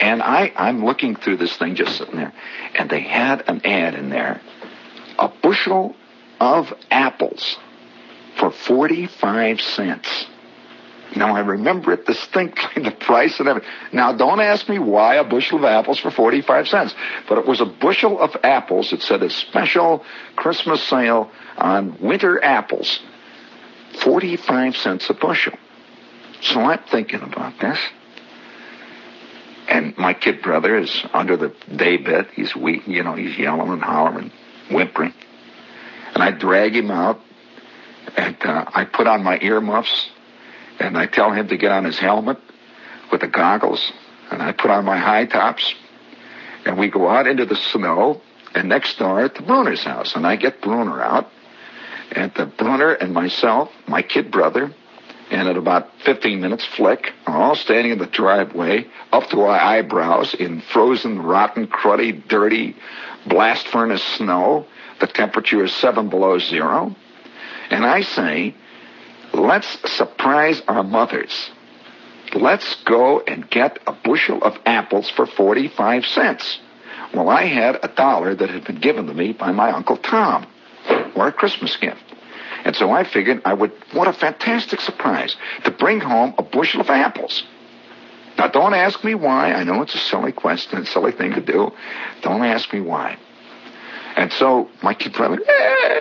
And 0.00 0.22
I, 0.22 0.52
I'm 0.56 0.84
looking 0.84 1.14
through 1.14 1.36
this 1.36 1.56
thing 1.56 1.74
just 1.74 1.98
sitting 1.98 2.16
there, 2.16 2.32
and 2.74 2.88
they 2.88 3.00
had 3.00 3.44
an 3.48 3.64
ad 3.66 3.94
in 3.94 4.08
there 4.08 4.40
a 5.20 5.28
bushel 5.42 5.94
of 6.40 6.72
apples 6.90 7.58
for 8.38 8.50
45 8.50 9.60
cents. 9.60 10.26
Now 11.14 11.36
I 11.36 11.40
remember 11.40 11.92
it 11.92 12.06
distinctly, 12.06 12.82
the 12.82 12.90
price 12.92 13.38
and 13.38 13.48
everything. 13.48 13.70
Now 13.92 14.16
don't 14.16 14.40
ask 14.40 14.68
me 14.68 14.78
why 14.78 15.16
a 15.16 15.24
bushel 15.24 15.58
of 15.58 15.64
apples 15.64 15.98
for 15.98 16.10
45 16.10 16.68
cents, 16.68 16.94
but 17.28 17.38
it 17.38 17.46
was 17.46 17.60
a 17.60 17.66
bushel 17.66 18.18
of 18.18 18.34
apples. 18.42 18.92
It 18.92 19.02
said 19.02 19.22
a 19.22 19.30
special 19.30 20.04
Christmas 20.36 20.82
sale 20.82 21.30
on 21.58 21.98
winter 22.00 22.42
apples. 22.42 23.00
45 24.02 24.76
cents 24.76 25.10
a 25.10 25.14
bushel. 25.14 25.52
So 26.40 26.60
I'm 26.60 26.82
thinking 26.90 27.20
about 27.20 27.58
this. 27.60 27.78
And 29.70 29.96
my 29.96 30.14
kid 30.14 30.42
brother 30.42 30.76
is 30.76 31.06
under 31.14 31.36
the 31.36 31.54
day 31.74 31.96
bed. 31.96 32.26
He's 32.34 32.56
weak, 32.56 32.88
you 32.88 33.04
know, 33.04 33.14
he's 33.14 33.38
yelling 33.38 33.70
and 33.70 33.80
hollering, 33.80 34.32
whimpering. 34.68 35.14
And 36.12 36.24
I 36.24 36.32
drag 36.32 36.74
him 36.74 36.90
out, 36.90 37.20
and 38.16 38.36
uh, 38.44 38.64
I 38.74 38.84
put 38.84 39.06
on 39.06 39.22
my 39.22 39.38
earmuffs, 39.40 40.10
and 40.80 40.98
I 40.98 41.06
tell 41.06 41.30
him 41.30 41.46
to 41.48 41.56
get 41.56 41.70
on 41.70 41.84
his 41.84 42.00
helmet 42.00 42.38
with 43.12 43.20
the 43.20 43.28
goggles, 43.28 43.92
and 44.32 44.42
I 44.42 44.50
put 44.50 44.72
on 44.72 44.84
my 44.84 44.98
high 44.98 45.26
tops, 45.26 45.72
and 46.66 46.76
we 46.76 46.88
go 46.88 47.08
out 47.08 47.28
into 47.28 47.46
the 47.46 47.54
snow, 47.54 48.20
and 48.56 48.68
next 48.68 48.98
door 48.98 49.20
at 49.20 49.36
the 49.36 49.42
Bruner's 49.42 49.84
house, 49.84 50.16
and 50.16 50.26
I 50.26 50.34
get 50.34 50.60
Bruner 50.60 51.00
out, 51.00 51.30
and 52.10 52.34
the 52.34 52.46
Bruner 52.46 52.92
and 52.92 53.14
myself, 53.14 53.70
my 53.86 54.02
kid 54.02 54.32
brother, 54.32 54.74
and 55.30 55.48
at 55.48 55.56
about 55.56 55.88
15 56.04 56.40
minutes, 56.40 56.64
Flick, 56.64 57.12
all 57.26 57.52
uh, 57.52 57.54
standing 57.54 57.92
in 57.92 57.98
the 57.98 58.06
driveway, 58.06 58.86
up 59.12 59.30
to 59.30 59.42
our 59.42 59.58
eyebrows 59.58 60.34
in 60.34 60.60
frozen, 60.60 61.22
rotten, 61.22 61.68
cruddy, 61.68 62.26
dirty, 62.26 62.76
blast 63.26 63.68
furnace 63.68 64.02
snow. 64.02 64.66
The 65.00 65.06
temperature 65.06 65.64
is 65.64 65.72
seven 65.72 66.08
below 66.08 66.38
zero. 66.38 66.94
And 67.70 67.86
I 67.86 68.00
say, 68.02 68.54
let's 69.32 69.78
surprise 69.92 70.60
our 70.66 70.82
mothers. 70.82 71.50
Let's 72.34 72.74
go 72.84 73.20
and 73.20 73.48
get 73.48 73.78
a 73.86 73.92
bushel 73.92 74.42
of 74.42 74.58
apples 74.66 75.10
for 75.10 75.26
45 75.26 76.06
cents. 76.06 76.58
Well, 77.14 77.28
I 77.28 77.46
had 77.46 77.78
a 77.82 77.88
dollar 77.88 78.34
that 78.34 78.50
had 78.50 78.64
been 78.64 78.80
given 78.80 79.06
to 79.06 79.14
me 79.14 79.32
by 79.32 79.52
my 79.52 79.70
Uncle 79.70 79.96
Tom 79.96 80.46
for 81.14 81.28
a 81.28 81.32
Christmas 81.32 81.76
gift. 81.76 82.02
And 82.64 82.76
so 82.76 82.90
I 82.90 83.04
figured 83.04 83.42
I 83.44 83.54
would, 83.54 83.72
what 83.92 84.08
a 84.08 84.12
fantastic 84.12 84.80
surprise 84.80 85.36
to 85.64 85.70
bring 85.70 86.00
home 86.00 86.34
a 86.38 86.42
bushel 86.42 86.80
of 86.80 86.90
apples. 86.90 87.44
Now, 88.38 88.48
don't 88.48 88.74
ask 88.74 89.02
me 89.04 89.14
why. 89.14 89.52
I 89.52 89.64
know 89.64 89.82
it's 89.82 89.94
a 89.94 89.98
silly 89.98 90.32
question, 90.32 90.78
a 90.78 90.86
silly 90.86 91.12
thing 91.12 91.32
to 91.32 91.40
do. 91.40 91.72
Don't 92.22 92.42
ask 92.44 92.72
me 92.72 92.80
why. 92.80 93.18
And 94.16 94.32
so 94.32 94.68
my 94.82 94.94
kid 94.94 95.12
brother, 95.12 95.38
eh, 95.46 96.00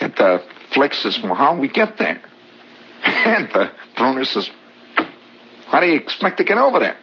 and 0.00 0.20
uh, 0.20 0.38
Flick 0.72 0.94
says, 0.94 1.18
well, 1.22 1.34
how 1.34 1.56
we 1.56 1.68
get 1.68 1.98
there? 1.98 2.20
And 3.04 3.54
uh, 3.54 3.70
Bruner 3.96 4.24
says, 4.24 4.50
how 5.66 5.80
do 5.80 5.86
you 5.86 5.96
expect 5.96 6.38
to 6.38 6.44
get 6.44 6.58
over 6.58 6.78
there? 6.78 6.96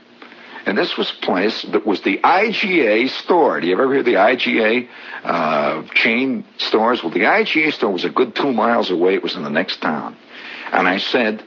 And 0.66 0.76
this 0.78 0.98
was 0.98 1.12
a 1.12 1.26
place 1.26 1.62
that 1.72 1.86
was 1.86 2.02
the 2.02 2.18
IGA 2.18 3.10
store. 3.10 3.60
Do 3.60 3.68
you 3.68 3.74
ever 3.74 3.94
hear 3.94 4.02
the 4.02 4.16
IGA 4.16 4.88
uh, 5.24 5.84
chain 5.94 6.44
stores? 6.58 7.04
Well, 7.04 7.12
the 7.12 7.20
IGA 7.20 7.72
store 7.74 7.92
was 7.92 8.04
a 8.04 8.10
good 8.10 8.36
two 8.36 8.52
miles 8.52 8.90
away. 8.90 9.14
It 9.14 9.22
was 9.22 9.36
in 9.36 9.44
the 9.44 9.50
next 9.50 9.82
town. 9.82 10.18
And 10.72 10.88
I 10.88 10.98
said, 10.98 11.44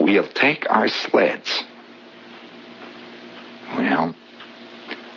we'll 0.00 0.26
take 0.28 0.68
our 0.70 0.88
sleds. 0.88 1.64
Well, 3.76 4.14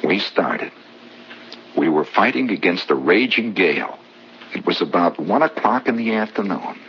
we 0.04 0.20
started. 0.20 0.74
We 1.78 1.88
were 1.88 2.06
fighting 2.06 2.50
against 2.50 2.90
a 2.90 2.96
raging 2.96 3.54
gale. 3.54 3.98
It 4.54 4.66
was 4.66 4.82
about 4.82 5.18
one 5.18 5.44
o'clock 5.44 5.88
in 5.88 5.96
the 5.96 6.16
afternoon. 6.16 6.80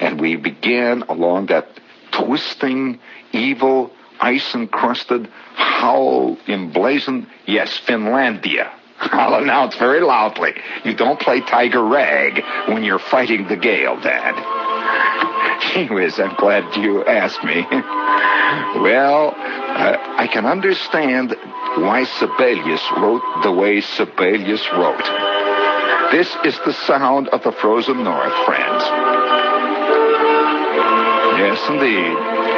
And 0.00 0.20
we 0.20 0.34
began 0.34 1.02
along 1.02 1.46
that 1.46 1.68
twisting, 2.10 2.98
evil, 3.32 3.92
ice 4.20 4.54
encrusted, 4.54 5.28
howl 5.54 6.36
emblazoned, 6.46 7.26
yes, 7.46 7.80
Finlandia. 7.86 8.70
I'll 9.00 9.34
announce 9.42 9.76
very 9.76 10.00
loudly. 10.00 10.54
You 10.84 10.94
don't 10.94 11.20
play 11.20 11.40
Tiger 11.40 11.84
Rag 11.84 12.42
when 12.68 12.84
you're 12.84 12.98
fighting 12.98 13.48
the 13.48 13.56
gale, 13.56 14.00
Dad. 14.00 14.34
Anyways, 15.76 16.18
I'm 16.20 16.34
glad 16.36 16.76
you 16.76 17.04
asked 17.04 17.42
me. 17.42 17.66
well, 18.80 19.34
uh, 19.36 19.96
I 20.16 20.28
can 20.32 20.46
understand 20.46 21.36
why 21.76 22.04
Sibelius 22.04 22.82
wrote 22.96 23.22
the 23.42 23.52
way 23.52 23.80
Sibelius 23.80 24.64
wrote. 24.72 25.04
This 26.12 26.30
is 26.44 26.58
the 26.64 26.72
sound 26.72 27.28
of 27.28 27.42
the 27.42 27.52
frozen 27.52 28.04
north, 28.04 28.34
friends. 28.44 28.84
Yes, 31.40 31.58
indeed. 31.68 32.53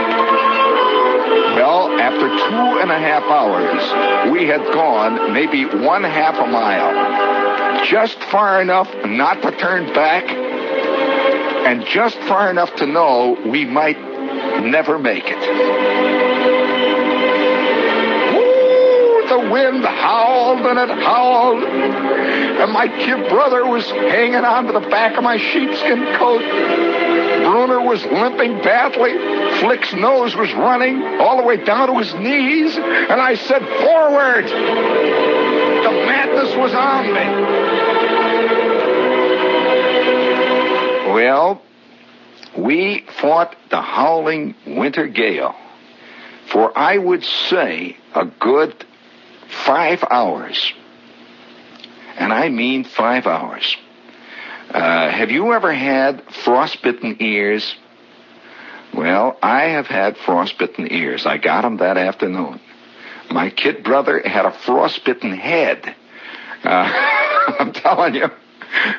Well, 1.56 1.88
after 1.98 2.28
two 2.28 2.80
and 2.82 2.90
a 2.90 2.98
half 2.98 3.22
hours, 3.25 4.30
we 4.30 4.46
had 4.46 4.62
gone 4.75 5.32
maybe 5.32 5.64
one 5.64 6.04
half 6.04 6.34
a 6.36 6.46
mile. 6.46 7.86
Just 7.86 8.22
far 8.25 8.60
enough 8.60 8.94
not 9.06 9.40
to 9.40 9.52
turn 9.52 9.86
back, 9.94 10.25
and 10.28 11.82
just 11.86 12.18
far 12.28 12.50
enough 12.50 12.76
to 12.76 12.86
know 12.86 13.38
we 13.46 13.64
might 13.64 13.98
never 14.64 14.98
make 14.98 15.25
it. 15.26 15.40
The 19.30 19.50
wind 19.50 19.84
howled 19.84 20.60
and 20.60 20.78
it 20.78 20.90
howled, 21.02 21.64
and 21.64 22.70
my 22.70 22.86
kid 22.86 23.28
brother 23.30 23.66
was 23.66 23.84
hanging 23.86 24.44
on 24.44 24.66
to 24.66 24.72
the 24.72 24.88
back 24.88 25.16
of 25.16 25.25
my 25.25 25.38
sheepskin 25.38 26.04
coat. 26.16 26.42
Bruner 27.44 27.80
was 27.80 28.04
limping 28.04 28.58
badly. 28.62 29.12
Flick's 29.60 29.92
nose 29.94 30.34
was 30.36 30.52
running 30.54 31.02
all 31.20 31.36
the 31.36 31.42
way 31.42 31.56
down 31.64 31.88
to 31.88 31.98
his 31.98 32.12
knees, 32.14 32.76
and 32.76 33.20
I 33.20 33.34
said, 33.34 33.60
Forward! 33.60 34.46
The 34.46 35.90
madness 35.90 36.54
was 36.56 36.75
on 36.75 37.06
me. 37.06 37.26
Well, 41.12 41.62
we 42.56 43.04
fought 43.20 43.56
the 43.70 43.80
howling 43.80 44.54
winter 44.66 45.06
gale 45.06 45.54
for, 46.50 46.76
I 46.76 46.98
would 46.98 47.25
say, 47.25 47.96
a 48.14 48.25
good 48.25 48.84
five 49.48 50.04
hours. 50.10 50.72
And 52.16 52.32
I 52.32 52.48
mean 52.48 52.84
five 52.84 53.26
hours. 53.26 53.76
Uh, 54.70 55.10
have 55.10 55.30
you 55.30 55.52
ever 55.52 55.72
had 55.72 56.22
frostbitten 56.44 57.16
ears? 57.20 57.76
Well, 58.95 59.37
I 59.43 59.64
have 59.64 59.87
had 59.87 60.16
frostbitten 60.19 60.90
ears. 60.90 61.26
I 61.26 61.38
got 61.38 61.62
them 61.62 61.78
that 61.78 61.97
afternoon. 61.97 62.61
My 63.31 63.50
kid 63.50 63.83
brother 63.83 64.23
had 64.25 64.47
a 64.47 64.52
frostbitten 64.52 65.33
head. 65.33 65.95
Uh, 66.64 66.93
I'm 67.59 67.73
telling 67.73 68.14
you. 68.14 68.31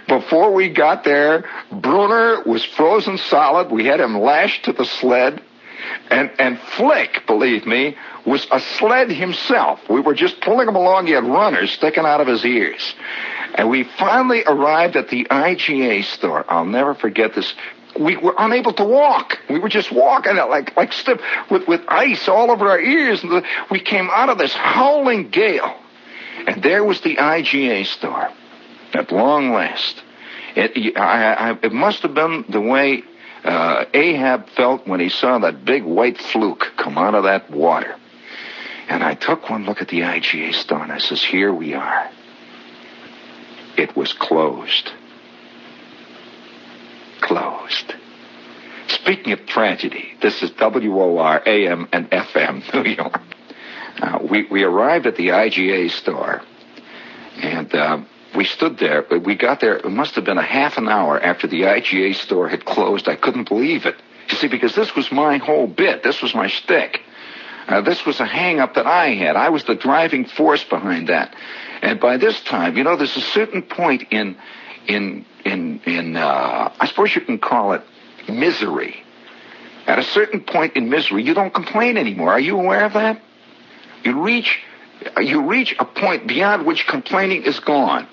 Before 0.08 0.54
we 0.54 0.70
got 0.70 1.04
there, 1.04 1.46
Bruner 1.72 2.44
was 2.46 2.64
frozen 2.64 3.18
solid. 3.18 3.72
We 3.72 3.86
had 3.86 4.00
him 4.00 4.20
lashed 4.20 4.66
to 4.66 4.74
the 4.74 4.86
sled. 4.86 5.42
And, 6.10 6.32
and 6.40 6.60
Flick, 6.60 7.26
believe 7.28 7.66
me, 7.66 7.96
was 8.26 8.48
a 8.52 8.60
sled 8.60 9.12
himself. 9.12 9.80
We 9.90 10.00
were 10.00 10.16
just 10.16 10.42
pulling 10.42 10.68
him 10.68 10.76
along. 10.76 11.08
He 11.08 11.14
had 11.14 11.24
runners 11.24 11.72
sticking 11.72 12.06
out 12.06 12.22
of 12.22 12.28
his 12.28 12.46
ears. 12.46 12.96
And 13.56 13.70
we 13.70 13.84
finally 13.84 14.44
arrived 14.46 14.96
at 14.96 15.10
the 15.10 15.26
IGA 15.26 16.04
store. 16.04 16.46
I'll 16.48 16.66
never 16.66 16.94
forget 16.94 17.36
this. 17.36 17.54
We 18.00 18.18
were 18.18 18.36
unable 18.38 18.74
to 18.74 18.84
walk. 18.84 19.40
We 19.50 19.60
were 19.60 19.70
just 19.70 19.92
walking 19.92 20.36
like 20.36 20.76
like 20.76 20.94
stiff 20.94 21.22
with 21.50 21.68
with 21.68 21.82
ice 21.88 22.28
all 22.28 22.52
over 22.52 22.70
our 22.70 22.80
ears. 22.80 23.24
And 23.24 23.44
we 23.72 23.80
came 23.80 24.10
out 24.12 24.30
of 24.30 24.38
this 24.38 24.54
howling 24.54 25.30
gale, 25.30 25.76
and 26.46 26.62
there 26.62 26.84
was 26.84 27.02
the 27.02 27.16
IGA 27.16 27.86
store 27.88 28.30
at 28.94 29.12
long 29.12 29.52
last. 29.52 30.04
It, 30.56 30.98
I, 30.98 31.34
I, 31.34 31.60
it 31.62 31.72
must 31.72 32.02
have 32.02 32.16
been 32.16 32.46
the 32.50 32.62
way 32.62 33.04
uh, 33.44 33.86
Ahab 33.94 34.50
felt 34.50 34.88
when 34.88 35.00
he 35.00 35.10
saw 35.10 35.40
that 35.40 35.64
big 35.64 35.84
white 35.84 36.18
fluke 36.18 36.74
come 36.78 36.98
out 36.98 37.16
of 37.16 37.24
that 37.24 37.52
water. 37.52 37.96
And 38.90 39.04
I 39.04 39.14
took 39.14 39.50
one 39.50 39.66
look 39.66 39.82
at 39.82 39.90
the 39.90 40.02
IGA 40.02 40.54
store 40.54 40.82
and 40.82 40.92
I 40.92 40.98
says, 40.98 41.24
here 41.24 41.54
we 41.54 41.74
are. 41.74 42.10
It 43.78 43.96
was 43.96 44.14
closed. 44.14 44.92
Closed. 47.28 47.94
Speaking 48.88 49.34
of 49.34 49.46
tragedy, 49.46 50.14
this 50.22 50.42
is 50.42 50.50
WOR 50.58 51.42
AM 51.46 51.90
and 51.92 52.10
FM 52.10 52.74
New 52.86 52.90
York. 52.90 53.22
Uh, 54.02 54.20
we, 54.30 54.46
we 54.46 54.64
arrived 54.64 55.06
at 55.08 55.18
the 55.18 55.30
IGA 55.30 55.92
store 55.92 56.42
and 57.42 57.74
uh, 57.76 58.00
we 58.34 58.46
stood 58.46 58.78
there. 58.78 59.02
But 59.02 59.24
we 59.24 59.36
got 59.36 59.60
there, 59.60 59.76
it 59.76 59.90
must 59.90 60.16
have 60.16 60.24
been 60.24 60.38
a 60.38 60.44
half 60.44 60.78
an 60.78 60.88
hour 60.88 61.20
after 61.20 61.48
the 61.48 61.64
IGA 61.64 62.16
store 62.16 62.48
had 62.48 62.64
closed. 62.64 63.10
I 63.10 63.16
couldn't 63.16 63.50
believe 63.50 63.86
it. 63.86 63.96
You 64.30 64.38
see, 64.38 64.48
because 64.48 64.74
this 64.74 64.96
was 64.96 65.12
my 65.12 65.38
whole 65.38 65.68
bit. 65.68 66.04
This 66.04 66.22
was 66.22 66.34
my 66.34 66.48
shtick. 66.48 67.02
Uh, 67.68 67.82
this 67.82 68.06
was 68.06 68.22
a 68.22 68.26
hang-up 68.26 68.76
that 68.76 68.88
I 68.88 69.16
had. 69.16 69.36
I 69.36 69.50
was 69.50 69.66
the 69.66 69.76
driving 69.76 70.24
force 70.24 70.64
behind 70.64 71.10
that. 71.10 71.36
And 71.82 72.00
by 72.00 72.16
this 72.16 72.42
time, 72.44 72.78
you 72.78 72.86
know, 72.86 72.96
there's 72.96 73.18
a 73.18 73.22
certain 73.22 73.64
point 73.64 74.04
in, 74.12 74.38
in, 74.88 75.26
in, 75.48 75.80
in, 75.86 76.16
uh, 76.18 76.72
I 76.80 76.88
suppose 76.88 77.16
you 77.16 77.22
can 77.22 77.40
call 77.40 77.74
it 77.74 77.82
misery. 78.28 79.04
At 79.88 80.00
a 80.00 80.04
certain 80.04 80.42
point 80.42 80.76
in 80.76 80.90
misery, 80.90 81.24
you 81.24 81.34
don't 81.34 81.54
complain 81.54 81.98
anymore. 81.98 82.32
Are 82.32 82.40
you 82.40 82.60
aware 82.60 82.86
of 82.86 82.94
that? 82.94 83.22
You 84.04 84.22
reach, 84.22 84.60
you 85.22 85.48
reach 85.48 85.76
a 85.80 85.86
point 85.86 86.28
beyond 86.28 86.66
which 86.66 86.86
complaining 86.88 87.44
is 87.44 87.60
gone. 87.62 88.08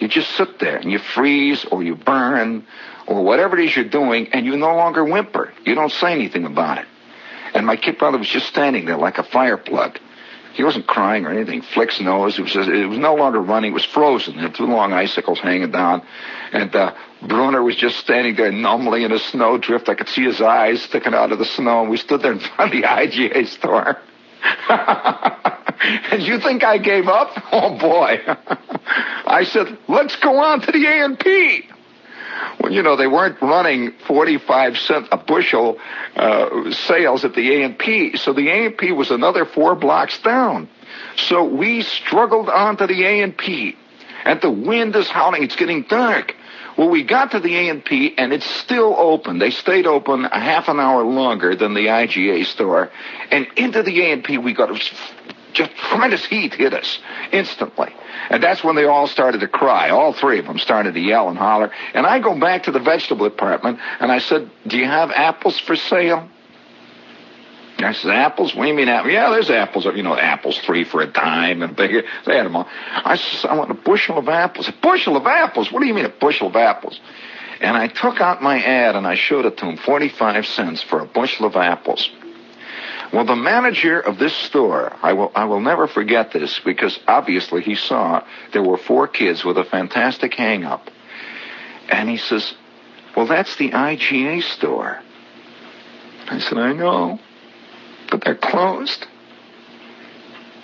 You 0.00 0.08
just 0.08 0.32
sit 0.32 0.58
there 0.58 0.76
and 0.76 0.90
you 0.90 0.98
freeze 0.98 1.64
or 1.64 1.84
you 1.84 1.94
burn 1.94 2.66
or 3.06 3.22
whatever 3.22 3.56
it 3.56 3.64
is 3.64 3.76
you're 3.76 3.84
doing 3.84 4.28
and 4.32 4.44
you 4.44 4.56
no 4.56 4.74
longer 4.74 5.04
whimper. 5.04 5.52
You 5.64 5.76
don't 5.76 5.92
say 5.92 6.12
anything 6.12 6.44
about 6.44 6.78
it. 6.78 6.86
And 7.54 7.66
my 7.66 7.76
kid 7.76 7.98
brother 7.98 8.18
was 8.18 8.28
just 8.28 8.46
standing 8.48 8.86
there 8.86 8.96
like 8.96 9.18
a 9.18 9.22
fire 9.22 9.56
plug. 9.56 10.00
He 10.54 10.64
wasn't 10.64 10.86
crying 10.86 11.24
or 11.24 11.30
anything. 11.30 11.62
Flick's 11.62 12.00
nose, 12.00 12.38
it 12.38 12.42
was, 12.42 12.56
it 12.56 12.88
was 12.88 12.98
no 12.98 13.14
longer 13.14 13.40
running. 13.40 13.70
It 13.70 13.74
was 13.74 13.84
frozen. 13.84 14.36
There 14.36 14.48
two 14.50 14.66
long 14.66 14.92
icicles 14.92 15.40
hanging 15.40 15.70
down. 15.70 16.02
And 16.52 16.74
uh, 16.74 16.94
Bruner 17.22 17.62
was 17.62 17.76
just 17.76 17.98
standing 17.98 18.36
there 18.36 18.52
numbly 18.52 19.04
in 19.04 19.12
a 19.12 19.18
snowdrift. 19.18 19.88
I 19.88 19.94
could 19.94 20.08
see 20.08 20.24
his 20.24 20.40
eyes 20.40 20.82
sticking 20.82 21.14
out 21.14 21.32
of 21.32 21.38
the 21.38 21.44
snow. 21.44 21.82
And 21.82 21.90
we 21.90 21.96
stood 21.96 22.22
there 22.22 22.32
in 22.32 22.40
front 22.40 22.74
of 22.74 22.80
the 22.80 22.86
IGA 22.86 23.46
store. 23.48 23.98
and 26.10 26.22
you 26.22 26.38
think 26.40 26.64
I 26.64 26.78
gave 26.78 27.08
up? 27.08 27.30
Oh, 27.52 27.78
boy. 27.78 28.18
I 29.26 29.44
said, 29.44 29.78
let's 29.88 30.16
go 30.16 30.38
on 30.38 30.60
to 30.60 30.72
the 30.72 30.84
A&P 30.84 31.71
well, 32.62 32.70
you 32.70 32.82
know, 32.82 32.96
they 32.96 33.08
weren't 33.08 33.42
running 33.42 33.92
45 34.06 34.78
cent 34.78 35.08
a 35.10 35.16
bushel 35.16 35.78
uh, 36.14 36.70
sales 36.70 37.24
at 37.24 37.34
the 37.34 37.62
A&P. 37.62 38.16
So 38.16 38.32
the 38.32 38.48
A&P 38.48 38.92
was 38.92 39.10
another 39.10 39.44
four 39.44 39.74
blocks 39.74 40.22
down. 40.22 40.68
So 41.16 41.42
we 41.44 41.82
struggled 41.82 42.48
onto 42.48 42.86
the 42.86 43.02
A&P. 43.04 43.76
And 44.24 44.40
the 44.40 44.50
wind 44.50 44.94
is 44.94 45.08
howling. 45.08 45.42
It's 45.42 45.56
getting 45.56 45.82
dark. 45.82 46.36
Well, 46.78 46.88
we 46.88 47.02
got 47.02 47.32
to 47.32 47.40
the 47.40 47.68
A&P 47.68 48.14
and 48.16 48.32
it's 48.32 48.46
still 48.46 48.94
open. 48.96 49.40
They 49.40 49.50
stayed 49.50 49.86
open 49.86 50.24
a 50.24 50.40
half 50.40 50.68
an 50.68 50.78
hour 50.78 51.02
longer 51.02 51.56
than 51.56 51.74
the 51.74 51.86
IGA 51.86 52.46
store. 52.46 52.90
And 53.32 53.48
into 53.56 53.82
the 53.82 54.00
A&P 54.02 54.38
we 54.38 54.54
got 54.54 54.70
just 55.52 55.70
tremendous 55.76 56.24
heat 56.24 56.54
hit 56.54 56.74
us 56.74 56.98
instantly. 57.32 57.94
And 58.30 58.42
that's 58.42 58.62
when 58.62 58.76
they 58.76 58.84
all 58.84 59.06
started 59.06 59.40
to 59.40 59.48
cry. 59.48 59.90
All 59.90 60.12
three 60.12 60.38
of 60.38 60.46
them 60.46 60.58
started 60.58 60.94
to 60.94 61.00
yell 61.00 61.28
and 61.28 61.38
holler. 61.38 61.70
And 61.94 62.06
I 62.06 62.18
go 62.18 62.38
back 62.38 62.64
to 62.64 62.72
the 62.72 62.80
vegetable 62.80 63.28
department 63.28 63.78
and 64.00 64.10
I 64.10 64.18
said, 64.18 64.50
Do 64.66 64.78
you 64.78 64.86
have 64.86 65.10
apples 65.10 65.58
for 65.58 65.76
sale? 65.76 66.28
I 67.84 67.92
said, 67.92 68.10
apples? 68.10 68.54
What 68.54 68.64
do 68.64 68.70
you 68.70 68.76
mean 68.76 68.88
apples? 68.88 69.12
Yeah, 69.12 69.30
there's 69.30 69.50
apples. 69.50 69.84
You 69.84 70.02
know, 70.02 70.16
apples 70.16 70.58
three 70.58 70.84
for 70.84 71.00
a 71.00 71.06
dime 71.06 71.62
and 71.62 71.74
bigger. 71.74 72.02
They 72.26 72.36
had 72.36 72.46
them 72.46 72.56
all. 72.56 72.68
I 72.68 73.16
said, 73.16 73.50
I 73.50 73.56
want 73.56 73.70
a 73.70 73.74
bushel 73.74 74.18
of 74.18 74.28
apples. 74.28 74.68
A 74.68 74.72
bushel 74.72 75.16
of 75.16 75.26
apples? 75.26 75.72
What 75.72 75.80
do 75.80 75.86
you 75.86 75.94
mean 75.94 76.04
a 76.04 76.10
bushel 76.10 76.48
of 76.48 76.56
apples? 76.56 77.00
And 77.60 77.76
I 77.76 77.88
took 77.88 78.20
out 78.20 78.42
my 78.42 78.62
ad 78.62 78.96
and 78.96 79.06
I 79.06 79.14
showed 79.14 79.46
it 79.46 79.56
to 79.58 79.66
him, 79.66 79.76
45 79.76 80.46
cents 80.46 80.82
for 80.82 81.00
a 81.00 81.06
bushel 81.06 81.46
of 81.46 81.56
apples. 81.56 82.10
Well, 83.12 83.26
the 83.26 83.36
manager 83.36 84.00
of 84.00 84.18
this 84.18 84.34
store, 84.34 84.96
I 85.02 85.12
will, 85.12 85.30
I 85.34 85.44
will 85.44 85.60
never 85.60 85.86
forget 85.86 86.32
this 86.32 86.58
because 86.64 86.98
obviously 87.06 87.60
he 87.60 87.74
saw 87.74 88.24
there 88.52 88.62
were 88.62 88.78
four 88.78 89.06
kids 89.06 89.44
with 89.44 89.58
a 89.58 89.64
fantastic 89.64 90.32
hang 90.34 90.64
up. 90.64 90.88
And 91.90 92.08
he 92.08 92.16
says, 92.16 92.54
well, 93.14 93.26
that's 93.26 93.54
the 93.56 93.70
IGA 93.70 94.42
store. 94.42 95.00
I 96.28 96.38
said, 96.38 96.56
I 96.56 96.72
know, 96.72 97.20
but 98.10 98.24
they're 98.24 98.34
closed. 98.34 99.06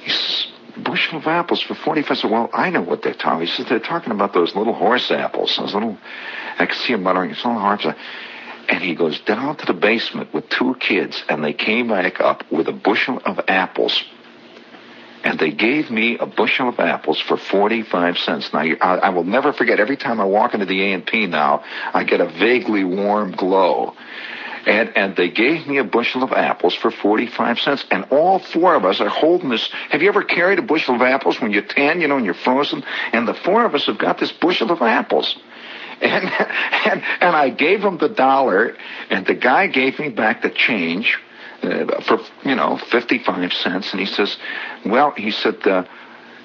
He 0.00 0.10
says, 0.10 0.46
bushel 0.78 1.18
of 1.18 1.26
apples 1.26 1.60
for 1.60 1.74
45 1.74 2.18
cents. 2.18 2.32
Well, 2.32 2.48
I 2.54 2.70
know 2.70 2.80
what 2.80 3.02
they're 3.02 3.12
talking. 3.12 3.46
He 3.46 3.52
says, 3.52 3.66
they're 3.68 3.78
talking 3.78 4.12
about 4.12 4.32
those 4.32 4.54
little 4.54 4.72
horse 4.72 5.10
apples. 5.10 5.54
Those 5.58 5.74
little, 5.74 5.98
I 6.58 6.64
can 6.64 6.76
see 6.76 6.94
him 6.94 7.02
muttering, 7.02 7.30
it's 7.30 7.44
little 7.44 7.60
horse 7.60 7.84
apples. 7.84 8.02
And 8.68 8.82
he 8.82 8.94
goes 8.94 9.18
down 9.20 9.56
to 9.56 9.66
the 9.66 9.72
basement 9.72 10.34
with 10.34 10.48
two 10.50 10.74
kids, 10.78 11.24
and 11.28 11.42
they 11.42 11.54
came 11.54 11.88
back 11.88 12.20
up 12.20 12.50
with 12.52 12.68
a 12.68 12.72
bushel 12.72 13.20
of 13.24 13.40
apples. 13.48 14.04
And 15.24 15.38
they 15.38 15.50
gave 15.50 15.90
me 15.90 16.18
a 16.18 16.26
bushel 16.26 16.68
of 16.68 16.78
apples 16.78 17.20
for 17.20 17.36
45 17.36 18.18
cents. 18.18 18.52
Now, 18.52 18.60
I, 18.60 18.98
I 18.98 19.08
will 19.08 19.24
never 19.24 19.52
forget, 19.52 19.80
every 19.80 19.96
time 19.96 20.20
I 20.20 20.24
walk 20.24 20.54
into 20.54 20.66
the 20.66 20.92
A&P 20.92 21.26
now, 21.26 21.64
I 21.92 22.04
get 22.04 22.20
a 22.20 22.26
vaguely 22.26 22.84
warm 22.84 23.32
glow. 23.32 23.94
And, 24.66 24.96
and 24.96 25.16
they 25.16 25.30
gave 25.30 25.66
me 25.66 25.78
a 25.78 25.84
bushel 25.84 26.22
of 26.22 26.32
apples 26.32 26.74
for 26.74 26.90
45 26.90 27.58
cents. 27.58 27.84
And 27.90 28.04
all 28.10 28.38
four 28.38 28.74
of 28.74 28.84
us 28.84 29.00
are 29.00 29.08
holding 29.08 29.48
this. 29.48 29.66
Have 29.90 30.02
you 30.02 30.08
ever 30.08 30.22
carried 30.22 30.58
a 30.58 30.62
bushel 30.62 30.94
of 30.94 31.02
apples 31.02 31.40
when 31.40 31.52
you're 31.52 31.62
10, 31.62 32.02
you 32.02 32.08
know, 32.08 32.16
and 32.16 32.24
you're 32.26 32.34
frozen? 32.34 32.84
And 33.12 33.26
the 33.26 33.34
four 33.34 33.64
of 33.64 33.74
us 33.74 33.86
have 33.86 33.98
got 33.98 34.18
this 34.18 34.30
bushel 34.30 34.70
of 34.70 34.82
apples. 34.82 35.36
And, 36.00 36.24
and, 36.24 37.02
and 37.20 37.36
I 37.36 37.50
gave 37.50 37.80
him 37.80 37.98
the 37.98 38.08
dollar, 38.08 38.76
and 39.10 39.26
the 39.26 39.34
guy 39.34 39.66
gave 39.66 39.98
me 39.98 40.08
back 40.08 40.42
the 40.42 40.50
change 40.50 41.18
uh, 41.62 42.00
for, 42.02 42.20
you 42.44 42.54
know, 42.54 42.76
55 42.76 43.52
cents. 43.52 43.90
And 43.92 44.00
he 44.00 44.06
says, 44.06 44.36
well, 44.86 45.10
he 45.12 45.30
said, 45.30 45.66
uh, 45.66 45.84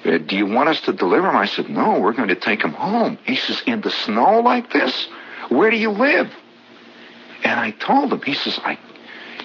uh, 0.04 0.18
do 0.18 0.36
you 0.36 0.46
want 0.46 0.68
us 0.68 0.80
to 0.82 0.92
deliver 0.92 1.28
him? 1.28 1.36
I 1.36 1.46
said, 1.46 1.70
no, 1.70 2.00
we're 2.00 2.12
going 2.12 2.28
to 2.28 2.34
take 2.34 2.62
him 2.62 2.72
home. 2.72 3.18
He 3.24 3.36
says, 3.36 3.62
in 3.66 3.80
the 3.80 3.90
snow 3.90 4.40
like 4.40 4.72
this? 4.72 5.08
Where 5.48 5.70
do 5.70 5.76
you 5.76 5.90
live? 5.90 6.30
And 7.42 7.60
I 7.60 7.70
told 7.72 8.12
him, 8.12 8.22
he 8.22 8.34
says, 8.34 8.58
I, 8.64 8.78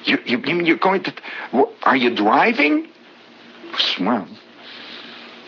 you, 0.06 0.18
you, 0.26 0.40
you're 0.64 0.78
going 0.78 1.04
to, 1.04 1.14
are 1.84 1.96
you 1.96 2.16
driving? 2.16 2.88
Well, 4.00 4.28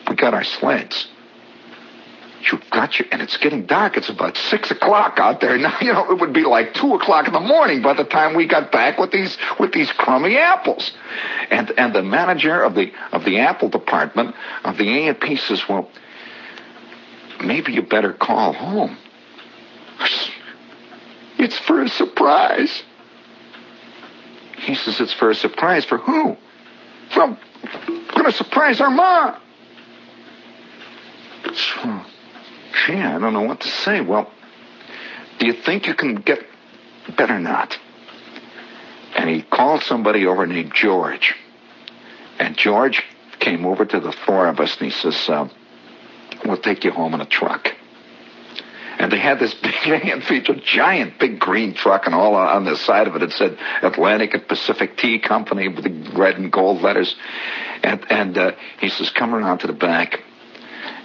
we 0.08 0.16
got 0.16 0.34
our 0.34 0.44
sleds. 0.44 1.08
You've 2.50 2.70
got 2.70 2.98
your, 2.98 3.08
and 3.12 3.22
it's 3.22 3.38
getting 3.38 3.66
dark. 3.66 3.98
It's 3.98 4.10
about 4.10 4.38
six 4.38 4.72
o'clock 4.72 5.20
out 5.20 5.42
there 5.42 5.58
now. 5.58 5.78
You 5.82 5.94
know, 5.94 6.10
it 6.12 6.20
would 6.20 6.34
be 6.34 6.44
like 6.44 6.74
two 6.74 6.94
o'clock 6.96 7.28
in 7.28 7.34
the 7.34 7.40
morning 7.40 7.82
by 7.82 7.94
the 7.94 8.04
time 8.04 8.36
we 8.36 8.48
got 8.48 8.72
back 8.72 8.98
with 8.98 9.12
these 9.12 9.38
with 9.60 9.74
these 9.74 9.92
crummy 9.92 10.38
apples. 10.38 10.92
And 11.50 11.72
and 11.78 11.94
the 11.94 12.04
manager 12.04 12.62
of 12.64 12.76
the 12.76 12.92
of 13.12 13.26
the 13.26 13.40
apple 13.40 13.70
department 13.70 14.36
of 14.64 14.78
the 14.78 14.88
A 14.90 15.08
and 15.10 15.20
P 15.20 15.36
says, 15.36 15.68
"Well, 15.68 15.90
maybe 17.44 17.74
you 17.74 17.82
better 17.82 18.14
call 18.14 18.54
home. 18.54 18.98
It's 21.38 21.58
for 21.58 21.82
a 21.82 21.90
surprise." 21.90 22.84
He 24.60 24.76
says, 24.76 25.02
"It's 25.02 25.14
for 25.14 25.32
a 25.32 25.36
surprise 25.36 25.86
for 25.86 25.98
who? 25.98 26.38
We're 27.16 27.36
going 28.14 28.26
to 28.26 28.32
surprise 28.32 28.80
our 28.80 28.92
mom." 28.92 29.38
Gee, 32.92 33.02
I 33.02 33.20
don't 33.20 33.34
know 33.34 33.42
what 33.42 33.62
to 33.62 33.68
say. 33.68 34.02
Well, 34.02 34.32
do 35.40 35.46
you 35.46 35.54
think 35.54 35.88
you 35.88 35.94
can 35.94 36.16
get 36.16 36.46
better 37.18 37.40
not? 37.40 37.78
And 39.16 39.30
he 39.30 39.42
called 39.42 39.84
somebody 39.84 40.26
over 40.26 40.46
named 40.46 40.74
George. 40.74 41.36
And 42.40 42.58
George 42.58 43.04
came 43.40 43.66
over 43.66 43.86
to 43.86 44.00
the 44.00 44.12
four 44.12 44.48
of 44.48 44.60
us 44.60 44.78
and 44.78 44.92
he 44.92 44.98
says, 44.98 45.30
uh, 45.30 45.48
we'll 46.46 46.58
take 46.58 46.84
you 46.84 46.92
home 46.92 47.14
in 47.14 47.22
a 47.22 47.26
truck. 47.26 47.68
And 49.00 49.12
they 49.12 49.20
had 49.20 49.40
this 49.40 49.54
big 49.62 49.74
giant 49.84 50.24
feature, 50.26 50.56
giant 50.56 51.20
big 51.20 51.40
green 51.40 51.74
truck, 51.74 52.06
and 52.06 52.16
all 52.16 52.36
on 52.36 52.66
the 52.66 52.78
side 52.78 53.08
of 53.08 53.16
it 53.16 53.24
it 53.24 53.32
said 53.32 53.58
Atlantic 53.82 54.34
and 54.34 54.48
Pacific 54.48 54.98
Tea 54.98 55.20
Company 55.20 55.68
with 55.68 55.84
the 55.84 56.12
red 56.18 56.38
and 56.38 56.52
gold 56.52 56.82
letters. 56.82 57.16
And 57.84 58.06
and 58.12 58.38
uh, 58.38 58.52
he 58.80 58.90
says, 58.90 59.10
"Come 59.10 59.34
around 59.34 59.60
to 59.60 59.68
the 59.68 59.74
back." 59.74 60.22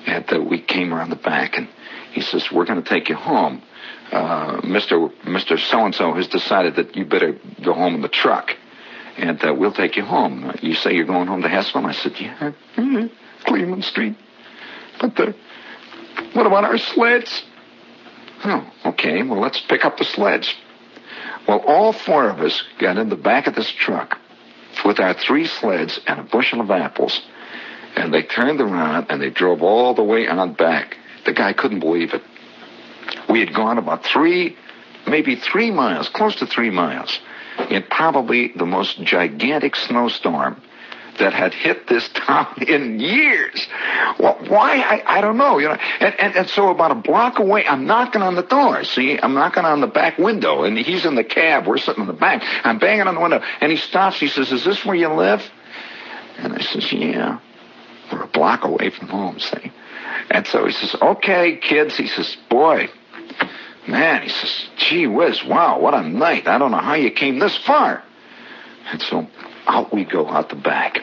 And 0.07 0.31
uh, 0.31 0.40
we 0.42 0.61
came 0.61 0.92
around 0.92 1.09
the 1.09 1.16
back, 1.16 1.57
and 1.57 1.68
he 2.16 2.22
says, 2.22 2.50
"We're 2.50 2.64
going 2.64 2.83
to 2.83 2.88
take 2.88 3.11
you 3.11 3.14
home. 3.14 3.62
Uh, 4.11 4.62
Mister 4.64 5.11
Mister 5.26 5.59
So 5.59 5.85
and 5.85 5.94
So 5.94 6.14
has 6.14 6.26
decided 6.26 6.76
that 6.76 6.96
you 6.96 7.05
better 7.05 7.38
go 7.62 7.74
home 7.74 7.94
in 7.94 8.00
the 8.00 8.09
truck, 8.09 8.57
and 9.18 9.38
uh, 9.44 9.55
we'll 9.55 9.74
take 9.83 9.96
you 9.96 10.02
home. 10.02 10.57
You 10.62 10.74
say 10.74 10.94
you're 10.94 11.05
going 11.05 11.29
home 11.29 11.42
to 11.42 11.48
Hesselman?" 11.48 11.85
I 11.85 11.92
said, 11.92 12.14
"Yeah, 12.18 12.52
mm-hmm. 12.76 13.07
Cleveland 13.44 13.85
Street." 13.85 14.16
But 14.98 15.14
the 15.16 15.35
what 16.33 16.46
about 16.46 16.64
our 16.64 16.79
sleds? 16.79 17.44
Oh, 18.44 18.62
okay. 18.87 19.22
Well, 19.22 19.40
let's 19.40 19.61
pick 19.61 19.85
up 19.85 19.98
the 19.98 20.05
sleds. 20.05 20.55
Well, 21.46 21.62
all 21.66 21.92
four 21.92 22.31
of 22.31 22.40
us 22.40 22.64
got 22.79 22.96
in 22.96 23.11
the 23.11 23.16
back 23.16 23.46
of 23.46 23.55
this 23.55 23.70
truck 23.70 24.18
with 24.87 25.00
our 25.00 25.12
three 25.12 25.46
sleds 25.46 26.00
and 26.07 26.18
a 26.20 26.22
bushel 26.22 26.62
of 26.62 26.70
apples, 26.70 27.20
and 27.94 28.14
they 28.14 28.22
turned 28.22 28.62
around 28.62 29.09
and 29.11 29.20
they 29.20 29.31
drove 29.31 29.62
all 29.62 29.92
the 29.94 30.02
way 30.02 30.26
on 30.26 30.55
back. 30.55 30.96
The 31.26 31.32
guy 31.32 31.52
couldn't 31.52 31.80
believe 31.80 32.14
it. 32.14 32.22
We 33.28 33.40
had 33.40 33.52
gone 33.52 33.78
about 33.78 34.04
three, 34.04 34.56
maybe 35.06 35.36
three 35.36 35.70
miles, 35.70 36.08
close 36.08 36.36
to 36.36 36.46
three 36.46 36.70
miles, 36.70 37.18
in 37.68 37.82
probably 37.84 38.52
the 38.54 38.66
most 38.66 39.02
gigantic 39.02 39.76
snowstorm 39.76 40.62
that 41.18 41.32
had 41.32 41.54
hit 41.54 41.88
this 41.88 42.08
town 42.14 42.62
in 42.66 43.00
years. 43.00 43.66
Well, 44.18 44.38
why? 44.48 44.78
I, 44.78 45.18
I 45.18 45.20
don't 45.20 45.36
know. 45.36 45.58
You 45.58 45.68
know, 45.68 45.78
and, 46.00 46.20
and 46.20 46.36
and 46.36 46.48
so 46.48 46.68
about 46.68 46.92
a 46.92 46.96
block 46.96 47.38
away, 47.38 47.66
I'm 47.66 47.86
knocking 47.86 48.22
on 48.22 48.34
the 48.34 48.42
door. 48.42 48.84
See, 48.84 49.18
I'm 49.18 49.34
knocking 49.34 49.64
on 49.64 49.80
the 49.80 49.86
back 49.86 50.18
window, 50.18 50.64
and 50.64 50.78
he's 50.78 51.04
in 51.04 51.14
the 51.16 51.24
cab. 51.24 51.66
We're 51.66 51.78
sitting 51.78 52.02
in 52.02 52.06
the 52.06 52.12
back. 52.12 52.42
I'm 52.64 52.78
banging 52.78 53.08
on 53.08 53.14
the 53.14 53.20
window, 53.20 53.42
and 53.60 53.72
he 53.72 53.78
stops. 53.78 54.20
He 54.20 54.28
says, 54.28 54.52
"Is 54.52 54.64
this 54.64 54.84
where 54.84 54.96
you 54.96 55.08
live?" 55.08 55.42
And 56.38 56.52
I 56.52 56.60
says, 56.60 56.92
"Yeah." 56.92 57.40
We're 58.12 58.22
a 58.22 58.28
block 58.28 58.64
away 58.64 58.90
from 58.90 59.08
home. 59.08 59.40
See, 59.40 59.72
and 60.31 60.46
so 60.46 60.66
he 60.66 60.72
says, 60.72 60.94
"Okay, 61.00 61.57
kids." 61.57 61.96
He 61.96 62.07
says, 62.07 62.37
"Boy." 62.48 62.88
Man, 63.87 64.22
he 64.22 64.29
says, 64.29 64.66
gee 64.76 65.07
whiz, 65.07 65.44
wow, 65.44 65.79
what 65.79 65.94
a 65.94 66.02
night. 66.02 66.48
I 66.48 66.59
don't 66.59 66.72
know 66.72 66.79
how 66.79 66.94
you 66.94 67.11
came 67.11 67.38
this 67.38 67.57
far. 67.57 68.02
And 68.90 69.00
so 69.00 69.29
out 69.66 69.92
we 69.92 70.05
go 70.05 70.29
out 70.29 70.48
the 70.48 70.57
back. 70.57 70.98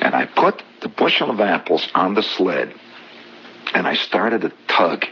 And 0.00 0.14
I 0.14 0.26
put 0.26 0.62
the 0.82 0.88
bushel 0.88 1.30
of 1.30 1.40
apples 1.40 1.88
on 1.94 2.14
the 2.14 2.22
sled. 2.22 2.74
And 3.72 3.86
I 3.86 3.94
started 3.94 4.42
to 4.42 4.52
tug. 4.68 5.06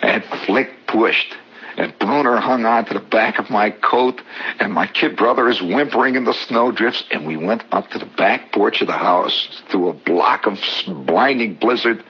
And 0.00 0.24
Flick 0.46 0.86
pushed. 0.86 1.36
And 1.76 1.98
Bruner 1.98 2.38
hung 2.38 2.64
on 2.64 2.86
to 2.86 2.94
the 2.94 3.00
back 3.00 3.38
of 3.38 3.50
my 3.50 3.70
coat. 3.70 4.22
And 4.58 4.72
my 4.72 4.86
kid 4.86 5.16
brother 5.16 5.48
is 5.48 5.60
whimpering 5.60 6.14
in 6.14 6.24
the 6.24 6.32
snowdrifts. 6.32 7.04
And 7.10 7.26
we 7.26 7.36
went 7.36 7.64
up 7.70 7.90
to 7.90 7.98
the 7.98 8.06
back 8.06 8.52
porch 8.52 8.80
of 8.80 8.86
the 8.86 8.94
house 8.94 9.62
through 9.68 9.90
a 9.90 9.92
block 9.92 10.46
of 10.46 10.58
blinding 11.06 11.54
blizzard. 11.54 12.02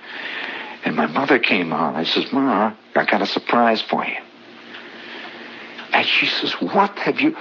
And 0.85 0.95
my 0.95 1.07
mother 1.07 1.39
came 1.39 1.73
out. 1.73 1.97
I 1.97 2.05
says, 2.05 2.33
Ma, 2.33 2.75
I 2.95 3.05
got 3.05 3.23
a 3.23 3.27
surprise 3.27 3.83
for 3.83 4.05
you. 4.05 4.17
And 5.93 6.07
she 6.07 6.27
says, 6.27 6.53
What 6.61 6.97
have 7.01 7.21
you? 7.21 7.37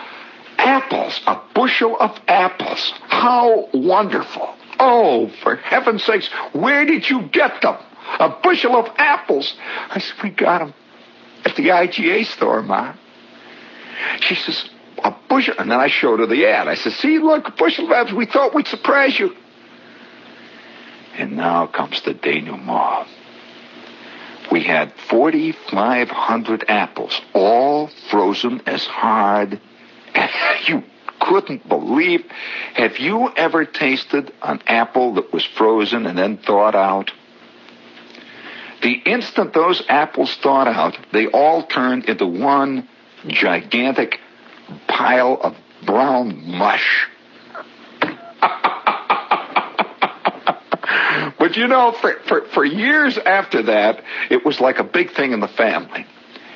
Apples, 0.57 1.21
a 1.27 1.39
bushel 1.53 1.95
of 1.99 2.19
apples. 2.27 2.93
How 3.07 3.69
wonderful. 3.73 4.55
Oh, 4.79 5.29
for 5.43 5.57
heaven's 5.57 6.03
sakes, 6.03 6.27
where 6.53 6.85
did 6.85 7.09
you 7.09 7.23
get 7.23 7.61
them? 7.61 7.77
A 8.19 8.29
bushel 8.29 8.75
of 8.75 8.87
apples. 8.97 9.55
I 9.89 9.99
said, 9.99 10.23
we 10.23 10.29
got 10.29 10.59
them 10.59 10.73
at 11.45 11.55
the 11.55 11.69
IGA 11.69 12.25
store, 12.25 12.61
Ma. 12.61 12.95
She 14.21 14.35
says, 14.35 14.69
a 15.03 15.15
bushel. 15.29 15.55
And 15.57 15.71
then 15.71 15.79
I 15.79 15.87
showed 15.87 16.19
her 16.19 16.25
the 16.25 16.45
ad. 16.47 16.67
I 16.67 16.75
said, 16.75 16.93
see, 16.93 17.19
look, 17.19 17.47
a 17.47 17.51
bushel 17.51 17.85
of 17.85 17.91
apples. 17.91 18.15
We 18.15 18.25
thought 18.25 18.53
we'd 18.53 18.67
surprise 18.67 19.17
you. 19.17 19.35
And 21.17 21.37
now 21.37 21.67
comes 21.67 22.01
the 22.01 22.13
denouement. 22.13 23.07
We 24.51 24.63
had 24.63 24.93
4,500 25.09 26.65
apples, 26.67 27.19
all 27.33 27.89
frozen 28.09 28.61
as 28.67 28.85
hard 28.85 29.59
you 30.67 30.83
couldn't 31.19 31.67
believe. 31.67 32.23
Have 32.73 32.97
you 32.99 33.29
ever 33.35 33.65
tasted 33.65 34.33
an 34.41 34.61
apple 34.67 35.15
that 35.15 35.33
was 35.33 35.45
frozen 35.45 36.05
and 36.05 36.17
then 36.17 36.37
thawed 36.37 36.75
out? 36.75 37.11
The 38.81 38.93
instant 38.93 39.53
those 39.53 39.83
apples 39.89 40.35
thawed 40.41 40.67
out, 40.67 40.97
they 41.11 41.27
all 41.27 41.63
turned 41.63 42.05
into 42.05 42.25
one 42.25 42.87
gigantic 43.27 44.19
pile 44.87 45.39
of 45.41 45.55
brown 45.85 46.45
mush. 46.45 47.07
but 51.39 51.55
you 51.55 51.67
know, 51.67 51.91
for, 52.01 52.19
for, 52.27 52.45
for 52.47 52.65
years 52.65 53.17
after 53.17 53.63
that, 53.63 54.03
it 54.29 54.45
was 54.45 54.59
like 54.59 54.79
a 54.79 54.83
big 54.83 55.11
thing 55.13 55.31
in 55.31 55.39
the 55.39 55.47
family. 55.47 56.05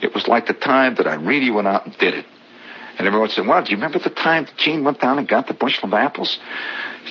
It 0.02 0.14
was 0.14 0.28
like 0.28 0.48
the 0.48 0.54
time 0.54 0.96
that 0.96 1.08
I 1.08 1.16
really 1.16 1.52
went 1.52 1.68
out 1.68 1.86
and 1.86 1.98
did 1.98 2.14
it. 2.14 2.26
And 2.98 3.08
everyone 3.08 3.30
said, 3.30 3.48
well, 3.48 3.64
do 3.64 3.72
you 3.72 3.78
remember 3.78 4.00
the 4.00 4.10
time 4.10 4.46
that 4.46 4.58
Jean 4.58 4.84
went 4.84 5.00
down 5.00 5.20
and 5.20 5.28
got 5.28 5.48
the 5.48 5.54
bushel 5.54 5.88
of 5.88 5.94
apples? 5.94 6.38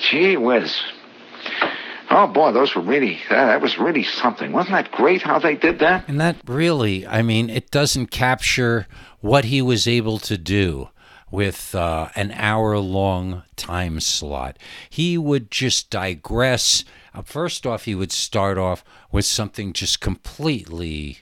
Gee 0.09 0.37
whiz. 0.37 0.79
Oh 2.11 2.27
boy, 2.27 2.51
those 2.51 2.73
were 2.73 2.81
really, 2.81 3.19
that, 3.29 3.45
that 3.45 3.61
was 3.61 3.77
really 3.77 4.03
something. 4.03 4.51
Wasn't 4.51 4.73
that 4.73 4.91
great 4.91 5.21
how 5.21 5.37
they 5.37 5.55
did 5.55 5.79
that? 5.79 6.07
And 6.07 6.19
that 6.19 6.37
really, 6.47 7.05
I 7.05 7.21
mean, 7.21 7.49
it 7.49 7.69
doesn't 7.69 8.07
capture 8.07 8.87
what 9.19 9.45
he 9.45 9.61
was 9.61 9.87
able 9.87 10.17
to 10.19 10.37
do 10.37 10.89
with 11.31 11.75
uh, 11.75 12.09
an 12.15 12.31
hour 12.31 12.77
long 12.79 13.43
time 13.55 13.99
slot. 13.99 14.57
He 14.89 15.17
would 15.17 15.51
just 15.51 15.91
digress. 15.91 16.83
Uh, 17.13 17.21
first 17.21 17.67
off, 17.67 17.85
he 17.85 17.93
would 17.93 18.11
start 18.11 18.57
off 18.57 18.83
with 19.11 19.25
something 19.25 19.73
just 19.73 20.01
completely 20.01 21.19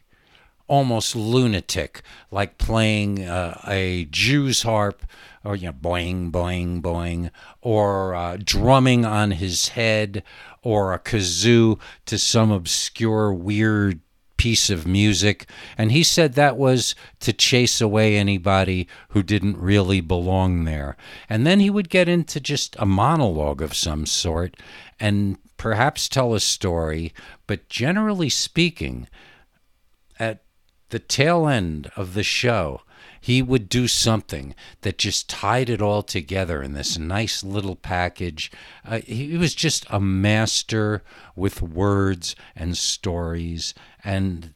almost 0.67 1.15
lunatic, 1.15 2.01
like 2.31 2.57
playing 2.57 3.25
uh, 3.25 3.59
a 3.67 4.05
Jew's 4.05 4.63
harp, 4.63 5.03
or 5.43 5.55
you 5.55 5.67
know, 5.67 5.73
boing, 5.73 6.31
boing, 6.31 6.81
boing, 6.81 7.31
or 7.61 8.15
uh, 8.15 8.37
drumming 8.43 9.05
on 9.05 9.31
his 9.31 9.69
head, 9.69 10.23
or 10.61 10.93
a 10.93 10.99
kazoo 10.99 11.79
to 12.05 12.17
some 12.17 12.51
obscure, 12.51 13.33
weird 13.33 14.01
piece 14.37 14.69
of 14.69 14.87
music. 14.87 15.49
And 15.77 15.91
he 15.91 16.03
said 16.03 16.33
that 16.33 16.57
was 16.57 16.95
to 17.21 17.33
chase 17.33 17.81
away 17.81 18.15
anybody 18.15 18.87
who 19.09 19.23
didn't 19.23 19.57
really 19.57 19.99
belong 19.99 20.65
there. 20.65 20.95
And 21.27 21.45
then 21.45 21.59
he 21.59 21.69
would 21.69 21.89
get 21.89 22.07
into 22.07 22.39
just 22.39 22.75
a 22.79 22.85
monologue 22.85 23.61
of 23.61 23.73
some 23.73 24.05
sort 24.05 24.55
and 24.99 25.37
perhaps 25.57 26.07
tell 26.07 26.33
a 26.33 26.39
story, 26.39 27.13
but 27.47 27.67
generally 27.67 28.29
speaking, 28.29 29.07
at 30.19 30.43
the 30.89 30.99
tail 30.99 31.47
end 31.47 31.91
of 31.95 32.13
the 32.13 32.23
show, 32.23 32.81
he 33.19 33.41
would 33.41 33.67
do 33.69 33.87
something 33.87 34.55
that 34.81 34.97
just 34.97 35.29
tied 35.29 35.69
it 35.69 35.81
all 35.81 36.01
together 36.01 36.61
in 36.61 36.73
this 36.73 36.97
nice 36.97 37.43
little 37.43 37.75
package. 37.75 38.51
Uh, 38.85 38.99
he 38.99 39.37
was 39.37 39.53
just 39.53 39.85
a 39.89 39.99
master 39.99 41.03
with 41.35 41.61
words 41.61 42.35
and 42.55 42.77
stories. 42.77 43.73
And 44.03 44.53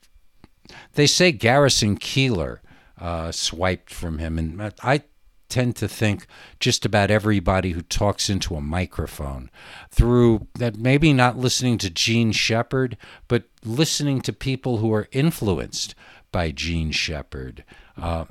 they 0.93 1.07
say 1.07 1.31
Garrison 1.31 1.97
Keillor 1.97 2.59
uh, 2.97 3.31
swiped 3.31 3.93
from 3.93 4.19
him. 4.19 4.37
And 4.37 4.73
I 4.83 5.03
tend 5.49 5.75
to 5.75 5.87
think 5.87 6.25
just 6.59 6.85
about 6.85 7.11
everybody 7.11 7.71
who 7.71 7.81
talks 7.81 8.29
into 8.29 8.55
a 8.55 8.61
microphone 8.61 9.51
through 9.89 10.47
that 10.57 10.77
maybe 10.77 11.11
not 11.11 11.37
listening 11.37 11.77
to 11.79 11.89
Jean 11.89 12.31
Shepherd, 12.31 12.95
but 13.27 13.43
listening 13.65 14.21
to 14.21 14.33
people 14.33 14.77
who 14.77 14.93
are 14.93 15.09
influenced 15.11 15.93
by 16.31 16.51
Jean 16.51 16.91
Shepherd. 16.91 17.63
Uh, 17.97 18.25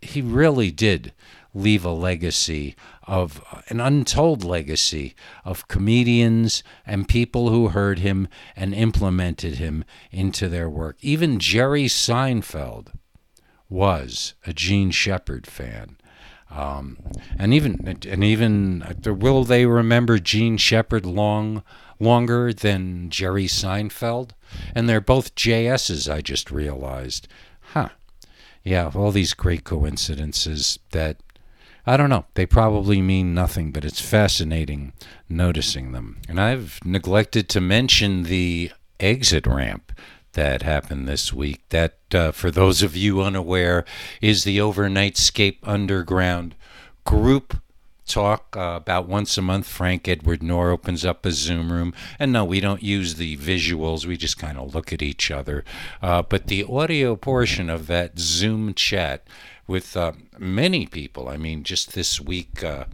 he 0.00 0.20
really 0.20 0.70
did 0.70 1.12
leave 1.54 1.84
a 1.84 1.90
legacy 1.90 2.74
of 3.06 3.42
an 3.68 3.80
untold 3.80 4.42
legacy 4.42 5.14
of 5.44 5.68
comedians 5.68 6.62
and 6.86 7.08
people 7.08 7.50
who 7.50 7.68
heard 7.68 7.98
him 7.98 8.26
and 8.56 8.74
implemented 8.74 9.56
him 9.56 9.84
into 10.10 10.48
their 10.48 10.68
work. 10.68 10.96
Even 11.00 11.38
Jerry 11.38 11.84
Seinfeld 11.84 12.92
was 13.68 14.34
a 14.46 14.52
Jean 14.52 14.90
Shepherd 14.90 15.46
fan. 15.46 15.96
Um, 16.54 16.98
and 17.38 17.54
even 17.54 17.98
and 18.06 18.22
even 18.24 18.82
uh, 18.82 19.14
will 19.14 19.44
they 19.44 19.66
remember 19.66 20.18
Jean 20.18 20.56
Shepherd 20.56 21.06
long 21.06 21.62
longer 21.98 22.52
than 22.52 23.10
Jerry 23.10 23.46
Seinfeld? 23.46 24.30
And 24.74 24.88
they're 24.88 25.00
both 25.00 25.34
JSs. 25.34 26.12
I 26.12 26.20
just 26.20 26.50
realized, 26.50 27.26
huh? 27.72 27.90
Yeah, 28.62 28.90
all 28.94 29.10
these 29.10 29.34
great 29.34 29.64
coincidences 29.64 30.78
that 30.90 31.16
I 31.86 31.96
don't 31.96 32.10
know. 32.10 32.26
They 32.34 32.46
probably 32.46 33.02
mean 33.02 33.34
nothing, 33.34 33.72
but 33.72 33.84
it's 33.84 34.00
fascinating 34.00 34.92
noticing 35.28 35.92
them. 35.92 36.18
And 36.28 36.40
I've 36.40 36.78
neglected 36.84 37.48
to 37.50 37.60
mention 37.60 38.24
the 38.24 38.70
exit 39.00 39.46
ramp 39.46 39.92
that 40.32 40.62
happened 40.62 41.08
this 41.08 41.32
week. 41.32 41.62
That, 41.70 41.98
uh, 42.14 42.32
for 42.32 42.50
those 42.50 42.82
of 42.82 42.96
you 42.96 43.22
unaware, 43.22 43.84
is 44.20 44.44
the 44.44 44.58
Overnightscape 44.58 45.58
Underground 45.62 46.54
group 47.04 47.58
talk 48.06 48.56
uh, 48.56 48.74
about 48.76 49.08
once 49.08 49.38
a 49.38 49.42
month. 49.42 49.66
Frank 49.66 50.06
Edward 50.08 50.42
Nora 50.42 50.74
opens 50.74 51.04
up 51.04 51.24
a 51.24 51.30
Zoom 51.30 51.72
room. 51.72 51.94
And 52.18 52.32
no, 52.32 52.44
we 52.44 52.60
don't 52.60 52.82
use 52.82 53.14
the 53.14 53.36
visuals, 53.36 54.06
we 54.06 54.16
just 54.16 54.38
kind 54.38 54.58
of 54.58 54.74
look 54.74 54.92
at 54.92 55.02
each 55.02 55.30
other. 55.30 55.64
Uh, 56.00 56.22
but 56.22 56.46
the 56.46 56.64
audio 56.64 57.16
portion 57.16 57.70
of 57.70 57.86
that 57.86 58.18
Zoom 58.18 58.74
chat 58.74 59.26
with 59.66 59.96
uh, 59.96 60.12
many 60.38 60.86
people, 60.86 61.28
I 61.28 61.36
mean, 61.36 61.62
just 61.62 61.94
this 61.94 62.20
week, 62.20 62.62
uh, 62.62 62.84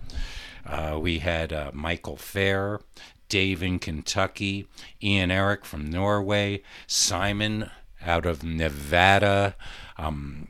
uh, 0.66 0.98
we 1.00 1.18
had 1.20 1.52
uh, 1.52 1.70
Michael 1.72 2.16
Fair, 2.16 2.80
Dave 3.28 3.62
in 3.62 3.78
Kentucky, 3.78 4.66
Ian 5.02 5.30
Eric 5.30 5.64
from 5.64 5.90
Norway, 5.90 6.62
Simon 6.86 7.70
out 8.04 8.26
of 8.26 8.42
Nevada, 8.42 9.56
um, 9.96 10.48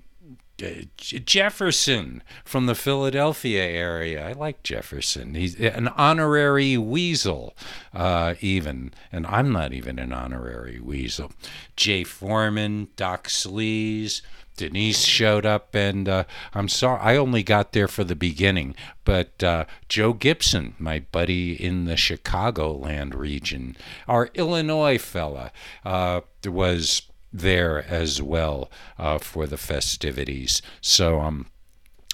Jefferson 0.96 2.22
from 2.44 2.66
the 2.66 2.74
Philadelphia 2.74 3.62
area. 3.62 4.28
I 4.28 4.32
like 4.32 4.62
Jefferson. 4.62 5.34
He's 5.34 5.54
an 5.54 5.88
honorary 5.88 6.76
weasel, 6.76 7.56
uh, 7.94 8.34
even. 8.40 8.92
And 9.12 9.26
I'm 9.26 9.52
not 9.52 9.72
even 9.72 9.98
an 9.98 10.12
honorary 10.12 10.80
weasel. 10.80 11.32
Jay 11.76 12.02
Foreman, 12.04 12.88
Doc 12.96 13.28
Sleaze, 13.28 14.22
Denise 14.58 15.04
showed 15.04 15.46
up, 15.46 15.74
and 15.74 16.08
uh, 16.08 16.24
I'm 16.52 16.68
sorry, 16.68 17.00
I 17.00 17.16
only 17.16 17.44
got 17.44 17.72
there 17.72 17.86
for 17.86 18.02
the 18.02 18.16
beginning. 18.16 18.74
But 19.04 19.42
uh, 19.42 19.64
Joe 19.88 20.12
Gibson, 20.12 20.74
my 20.78 20.98
buddy 20.98 21.52
in 21.52 21.84
the 21.84 21.94
Chicagoland 21.94 23.14
region, 23.14 23.76
our 24.08 24.30
Illinois 24.34 24.98
fella, 24.98 25.52
uh, 25.84 26.22
was 26.44 27.02
there 27.32 27.84
as 27.88 28.22
well 28.22 28.70
uh, 28.98 29.18
for 29.18 29.46
the 29.46 29.56
festivities. 29.56 30.62
So 30.80 31.20
um, 31.20 31.46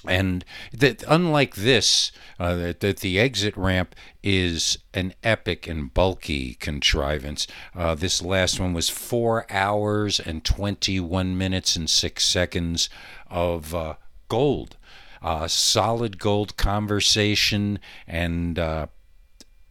and 0.07 0.45
that 0.71 1.03
unlike 1.07 1.55
this, 1.55 2.11
uh, 2.39 2.55
that, 2.55 2.79
that, 2.81 2.97
the 2.97 3.19
exit 3.19 3.55
ramp 3.57 3.95
is 4.23 4.77
an 4.93 5.13
epic 5.23 5.67
and 5.67 5.93
bulky 5.93 6.55
contrivance. 6.55 7.47
Uh, 7.75 7.95
this 7.95 8.21
last 8.21 8.59
one 8.59 8.73
was 8.73 8.89
four 8.89 9.45
hours 9.51 10.19
and 10.19 10.43
21 10.43 11.37
minutes 11.37 11.75
and 11.75 11.89
six 11.89 12.25
seconds 12.25 12.89
of 13.29 13.73
uh, 13.73 13.95
gold. 14.27 14.77
Uh, 15.21 15.47
solid 15.47 16.19
gold 16.19 16.55
conversation 16.55 17.79
and 18.05 18.59
uh, 18.59 18.85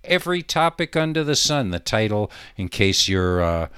every 0.07 0.43
topic 0.43 0.97
under 0.97 1.25
the 1.25 1.37
sun. 1.37 1.71
The 1.71 1.79
title, 1.79 2.31
in 2.57 2.69
case 2.69 3.09
you're 3.09 3.43
uh, 3.43 3.69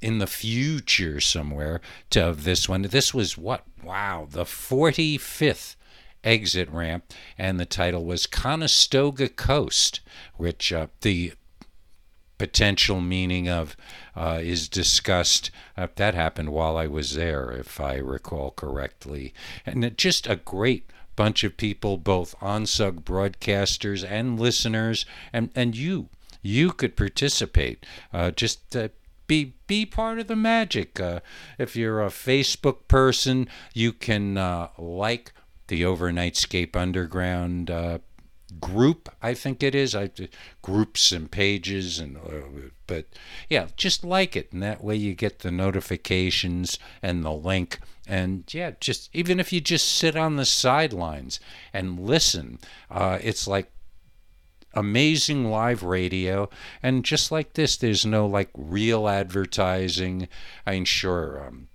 in 0.00 0.18
the 0.18 0.26
future 0.26 1.20
somewhere, 1.20 1.80
to 2.10 2.34
this 2.36 2.68
one. 2.68 2.82
This 2.82 3.12
was 3.12 3.36
what? 3.36 3.64
Wow, 3.82 4.26
the 4.30 4.44
45th 4.44 5.76
exit 6.24 6.68
ramp, 6.70 7.12
and 7.36 7.58
the 7.58 7.66
title 7.66 8.04
was 8.04 8.26
Conestoga 8.26 9.28
Coast, 9.28 10.00
which 10.36 10.72
uh, 10.72 10.88
the 11.00 11.32
potential 12.38 13.00
meaning 13.00 13.48
of 13.48 13.76
uh, 14.16 14.38
is 14.40 14.68
discussed. 14.68 15.50
Uh, 15.76 15.88
that 15.96 16.14
happened 16.14 16.50
while 16.50 16.76
I 16.76 16.86
was 16.86 17.14
there, 17.14 17.50
if 17.50 17.80
I 17.80 17.96
recall 17.96 18.52
correctly. 18.52 19.34
And 19.66 19.96
just 19.96 20.26
a 20.26 20.36
great 20.36 20.90
bunch 21.18 21.42
of 21.42 21.56
people, 21.56 21.96
both 21.96 22.38
OnSug 22.38 23.02
broadcasters 23.02 24.08
and 24.08 24.38
listeners, 24.38 25.04
and, 25.32 25.50
and 25.56 25.76
you. 25.76 26.10
You 26.42 26.70
could 26.70 26.96
participate. 26.96 27.84
Uh, 28.12 28.30
just 28.30 28.76
uh, 28.76 28.90
be 29.26 29.54
be 29.66 29.84
part 29.84 30.20
of 30.20 30.28
the 30.28 30.36
magic. 30.36 31.00
Uh, 31.00 31.18
if 31.58 31.74
you're 31.74 32.00
a 32.00 32.08
Facebook 32.08 32.86
person, 32.86 33.48
you 33.74 33.92
can 33.92 34.38
uh, 34.38 34.68
like 34.78 35.32
the 35.66 35.82
Overnightscape 35.82 36.76
Underground 36.76 37.68
uh, 37.68 37.98
group. 38.60 39.08
I 39.20 39.34
think 39.34 39.64
it 39.64 39.74
is. 39.74 39.96
I 39.96 40.10
groups 40.62 41.10
and 41.10 41.28
pages 41.28 41.98
and 41.98 42.16
uh, 42.16 42.70
but 42.86 43.06
yeah, 43.50 43.66
just 43.76 44.04
like 44.04 44.36
it, 44.36 44.52
and 44.52 44.62
that 44.62 44.84
way 44.84 44.94
you 44.94 45.14
get 45.14 45.40
the 45.40 45.50
notifications 45.50 46.78
and 47.02 47.24
the 47.24 47.32
link 47.32 47.80
and 48.08 48.44
yeah, 48.52 48.72
just 48.80 49.10
even 49.12 49.38
if 49.38 49.52
you 49.52 49.60
just 49.60 49.86
sit 49.86 50.16
on 50.16 50.36
the 50.36 50.46
sidelines 50.46 51.38
and 51.72 52.00
listen, 52.00 52.58
uh, 52.90 53.18
it's 53.22 53.46
like 53.46 53.70
amazing 54.74 55.50
live 55.50 55.82
radio. 55.82 56.48
And 56.82 57.04
just 57.04 57.30
like 57.30 57.52
this, 57.52 57.76
there's 57.76 58.06
no 58.06 58.26
like 58.26 58.50
real 58.54 59.08
advertising. 59.08 60.28
I 60.66 60.72
mean, 60.72 60.84
sure. 60.84 61.46
Um, 61.46 61.68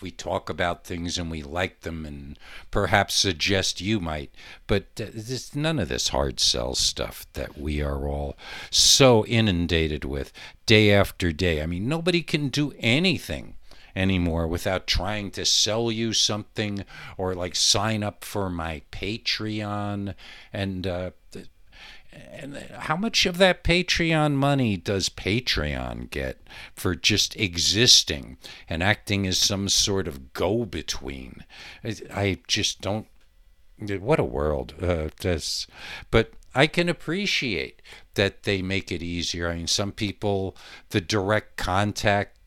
we 0.00 0.10
talk 0.10 0.48
about 0.48 0.84
things 0.84 1.18
and 1.18 1.30
we 1.30 1.42
like 1.42 1.82
them 1.82 2.06
and 2.06 2.38
perhaps 2.70 3.12
suggest 3.12 3.78
you 3.78 4.00
might 4.00 4.30
but 4.66 4.86
there's 4.96 5.54
none 5.54 5.78
of 5.78 5.90
this 5.90 6.08
hard 6.08 6.40
sell 6.40 6.74
stuff 6.74 7.26
that 7.34 7.58
we 7.58 7.82
are 7.82 8.08
all 8.08 8.38
so 8.70 9.26
inundated 9.26 10.02
with 10.02 10.32
day 10.64 10.90
after 10.90 11.30
day 11.30 11.60
i 11.60 11.66
mean 11.66 11.86
nobody 11.86 12.22
can 12.22 12.48
do 12.48 12.72
anything 12.78 13.54
anymore 13.98 14.46
without 14.46 14.86
trying 14.86 15.30
to 15.32 15.44
sell 15.44 15.90
you 15.90 16.12
something 16.12 16.84
or 17.16 17.34
like 17.34 17.56
sign 17.56 18.02
up 18.02 18.24
for 18.24 18.48
my 18.48 18.82
Patreon 18.92 20.14
and 20.52 20.86
uh, 20.86 21.10
and 22.12 22.56
how 22.56 22.96
much 22.96 23.26
of 23.26 23.38
that 23.38 23.62
Patreon 23.62 24.34
money 24.34 24.76
does 24.76 25.08
Patreon 25.08 26.10
get 26.10 26.40
for 26.74 26.94
just 26.94 27.36
existing 27.36 28.38
and 28.68 28.82
acting 28.82 29.26
as 29.26 29.38
some 29.38 29.68
sort 29.68 30.08
of 30.08 30.32
go 30.32 30.64
between? 30.64 31.44
I 31.84 32.38
just 32.46 32.80
don't. 32.80 33.06
What 33.78 34.18
a 34.18 34.24
world. 34.24 34.74
Uh, 34.80 35.08
this, 35.20 35.66
but 36.10 36.32
I 36.54 36.66
can 36.66 36.88
appreciate 36.88 37.82
that 38.14 38.42
they 38.42 38.62
make 38.62 38.90
it 38.90 39.02
easier. 39.02 39.48
I 39.48 39.56
mean, 39.56 39.66
some 39.66 39.92
people, 39.92 40.56
the 40.90 41.00
direct 41.00 41.56
contact 41.56 42.37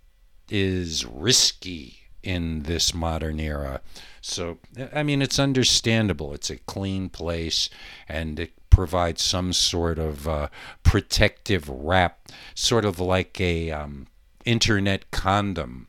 is 0.51 1.05
risky 1.05 2.01
in 2.21 2.63
this 2.63 2.93
modern 2.93 3.39
era. 3.39 3.81
So, 4.21 4.59
I 4.93 5.01
mean, 5.01 5.21
it's 5.21 5.39
understandable. 5.39 6.33
It's 6.33 6.49
a 6.49 6.57
clean 6.57 7.09
place 7.09 7.69
and 8.07 8.39
it 8.39 8.51
provides 8.69 9.23
some 9.23 9.53
sort 9.53 9.97
of 9.97 10.27
uh, 10.27 10.47
protective 10.83 11.67
wrap, 11.67 12.29
sort 12.53 12.85
of 12.85 12.99
like 12.99 13.39
a 13.41 13.71
um, 13.71 14.07
internet 14.45 15.09
condom, 15.11 15.87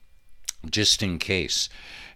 just 0.68 1.02
in 1.02 1.18
case. 1.18 1.68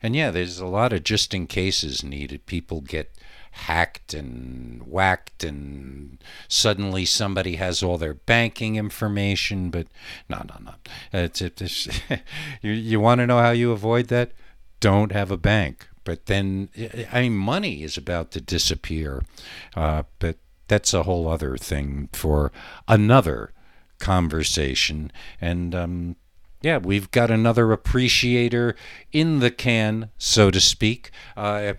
And 0.02 0.16
yeah, 0.16 0.30
there's 0.30 0.58
a 0.58 0.66
lot 0.66 0.92
of 0.92 1.04
just 1.04 1.34
in 1.34 1.46
cases 1.46 2.02
needed. 2.02 2.46
People 2.46 2.80
get 2.80 3.12
hacked 3.56 4.14
and 4.14 4.82
whacked 4.86 5.42
and 5.42 6.22
suddenly 6.48 7.04
somebody 7.04 7.56
has 7.56 7.82
all 7.82 7.98
their 7.98 8.14
banking 8.14 8.76
information 8.76 9.70
but 9.70 9.86
no 10.28 10.44
no 10.48 10.56
no. 10.64 10.74
It's, 11.12 11.40
it's, 11.40 11.88
you, 12.62 12.72
you 12.72 13.00
want 13.00 13.20
to 13.20 13.26
know 13.26 13.38
how 13.38 13.50
you 13.50 13.72
avoid 13.72 14.08
that? 14.08 14.32
Don't 14.80 15.12
have 15.12 15.30
a 15.30 15.36
bank. 15.36 15.88
But 16.04 16.26
then 16.26 16.68
i 17.12 17.22
mean 17.22 17.36
money 17.36 17.82
is 17.82 17.96
about 17.96 18.30
to 18.32 18.40
disappear 18.40 19.24
uh, 19.74 20.04
but 20.18 20.36
that's 20.68 20.94
a 20.94 21.04
whole 21.04 21.28
other 21.28 21.56
thing 21.56 22.08
for 22.12 22.52
another 22.88 23.52
conversation. 23.98 25.10
And 25.40 25.74
um, 25.74 26.16
yeah, 26.62 26.78
we've 26.78 27.10
got 27.10 27.30
another 27.30 27.72
appreciator 27.72 28.74
in 29.12 29.40
the 29.40 29.50
can, 29.50 30.10
so 30.18 30.50
to 30.50 30.60
speak. 30.60 31.10
Uh, 31.36 31.74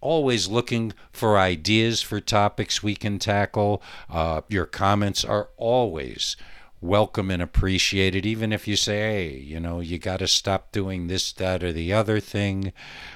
always 0.00 0.48
looking 0.48 0.92
for 1.12 1.38
ideas 1.38 2.02
for 2.02 2.20
topics 2.20 2.82
we 2.82 2.94
can 2.94 3.18
tackle. 3.18 3.82
Uh, 4.08 4.42
your 4.48 4.66
comments 4.66 5.24
are 5.24 5.50
always 5.56 6.36
welcome 6.80 7.30
and 7.30 7.42
appreciated, 7.42 8.26
even 8.26 8.52
if 8.52 8.68
you 8.68 8.76
say, 8.76 8.98
hey, 8.98 9.36
you 9.36 9.58
know, 9.58 9.80
you 9.80 9.98
got 9.98 10.18
to 10.18 10.28
stop 10.28 10.72
doing 10.72 11.06
this, 11.06 11.32
that, 11.32 11.64
or 11.64 11.72
the 11.72 11.92
other 11.92 12.20
thing. 12.20 12.72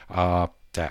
Uh, 0.09 0.49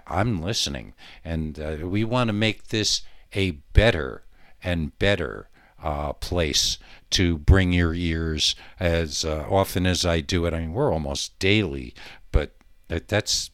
I'm 0.08 0.42
listening. 0.42 0.94
And 1.24 1.60
uh, 1.60 1.78
we 1.84 2.04
want 2.04 2.28
to 2.28 2.34
make 2.34 2.68
this 2.68 3.02
a 3.34 3.52
better 3.52 4.24
and 4.64 4.98
better 5.00 5.50
uh, 5.82 6.14
place 6.14 6.78
to 7.12 7.38
bring 7.38 7.72
your 7.72 7.94
ears 7.94 8.56
as 8.80 9.24
uh, 9.24 9.46
often 9.50 9.86
as 9.86 10.06
I 10.06 10.20
do 10.22 10.46
it. 10.46 10.54
I 10.54 10.60
mean, 10.60 10.74
we're 10.74 10.94
almost 10.94 11.38
daily, 11.40 11.94
but 12.32 12.56
that, 12.90 13.08
that's 13.08 13.52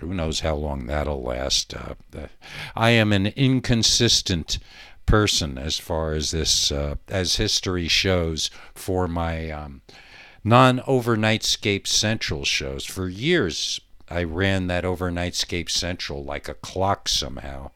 who 0.00 0.14
knows 0.14 0.40
how 0.40 0.54
long 0.54 0.86
that'll 0.86 1.22
last. 1.22 1.74
Uh, 1.74 1.94
I 2.76 2.90
am 2.90 3.12
an 3.12 3.28
inconsistent 3.28 4.58
person 5.06 5.56
as 5.58 5.78
far 5.78 6.12
as 6.12 6.30
this, 6.30 6.70
uh, 6.70 6.96
as 7.08 7.36
history 7.36 7.88
shows, 7.88 8.50
for 8.74 9.08
my 9.08 9.50
um, 9.50 9.82
non 10.44 10.80
overnightscape 10.80 11.86
central 11.86 12.44
shows. 12.44 12.84
For 12.84 13.08
years, 13.08 13.80
I 14.10 14.24
ran 14.24 14.66
that 14.68 14.84
overnightscape 14.84 15.70
central 15.70 16.24
like 16.24 16.48
a 16.48 16.54
clock 16.54 17.08
somehow, 17.08 17.70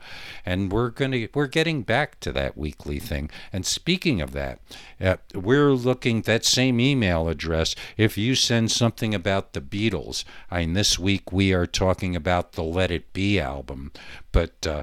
and 0.46 0.72
we're 0.72 0.90
gonna 0.90 1.28
we're 1.34 1.46
getting 1.46 1.82
back 1.82 2.20
to 2.20 2.32
that 2.32 2.56
weekly 2.56 2.98
thing. 2.98 3.30
And 3.52 3.66
speaking 3.66 4.20
of 4.20 4.32
that, 4.32 4.60
uh, 5.00 5.16
we're 5.34 5.72
looking 5.72 6.22
that 6.22 6.44
same 6.44 6.80
email 6.80 7.28
address. 7.28 7.74
If 7.96 8.16
you 8.16 8.34
send 8.34 8.70
something 8.70 9.14
about 9.14 9.52
the 9.52 9.60
Beatles, 9.60 10.24
I 10.50 10.60
mean 10.60 10.72
this 10.72 10.98
week 10.98 11.32
we 11.32 11.52
are 11.52 11.66
talking 11.66 12.16
about 12.16 12.52
the 12.52 12.64
Let 12.64 12.90
It 12.90 13.12
Be 13.12 13.38
album, 13.38 13.92
but. 14.32 14.66
Uh, 14.66 14.82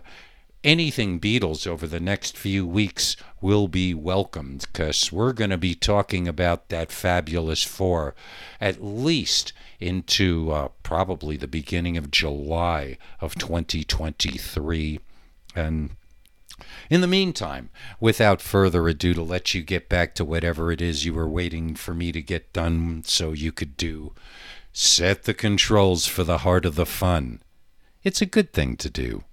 anything 0.61 1.21
Beatles 1.21 1.65
over 1.65 1.87
the 1.87 2.01
next 2.01 2.37
few 2.37 2.67
weeks 2.67 3.15
will 3.39 3.69
be 3.69 3.93
welcomed 3.93 4.67
because 4.71 5.11
we're 5.11 5.31
going 5.31 5.51
to 5.51 5.57
be 5.57 5.73
talking 5.73 6.27
about 6.27 6.67
that 6.67 6.91
fabulous 6.91 7.63
four 7.63 8.13
at 8.59 8.83
least 8.83 9.53
into 9.79 10.51
uh, 10.51 10.67
probably 10.83 11.37
the 11.37 11.47
beginning 11.47 11.97
of 11.97 12.11
July 12.11 12.97
of 13.21 13.35
2023. 13.35 14.99
And 15.55 15.91
in 16.89 17.01
the 17.01 17.07
meantime, 17.07 17.69
without 17.99 18.41
further 18.41 18.87
ado, 18.87 19.13
to 19.13 19.21
let 19.21 19.53
you 19.53 19.61
get 19.61 19.89
back 19.89 20.15
to 20.15 20.25
whatever 20.25 20.71
it 20.71 20.81
is 20.81 21.05
you 21.05 21.13
were 21.13 21.27
waiting 21.27 21.75
for 21.75 21.93
me 21.93 22.11
to 22.11 22.21
get 22.21 22.53
done 22.53 23.03
so 23.05 23.31
you 23.31 23.51
could 23.51 23.77
do, 23.77 24.13
set 24.73 25.23
the 25.23 25.33
controls 25.33 26.05
for 26.05 26.23
the 26.23 26.39
heart 26.39 26.65
of 26.65 26.75
the 26.75 26.85
fun. 26.85 27.41
It's 28.03 28.21
a 28.21 28.25
good 28.25 28.53
thing 28.53 28.77
to 28.77 28.89
do. 28.89 29.23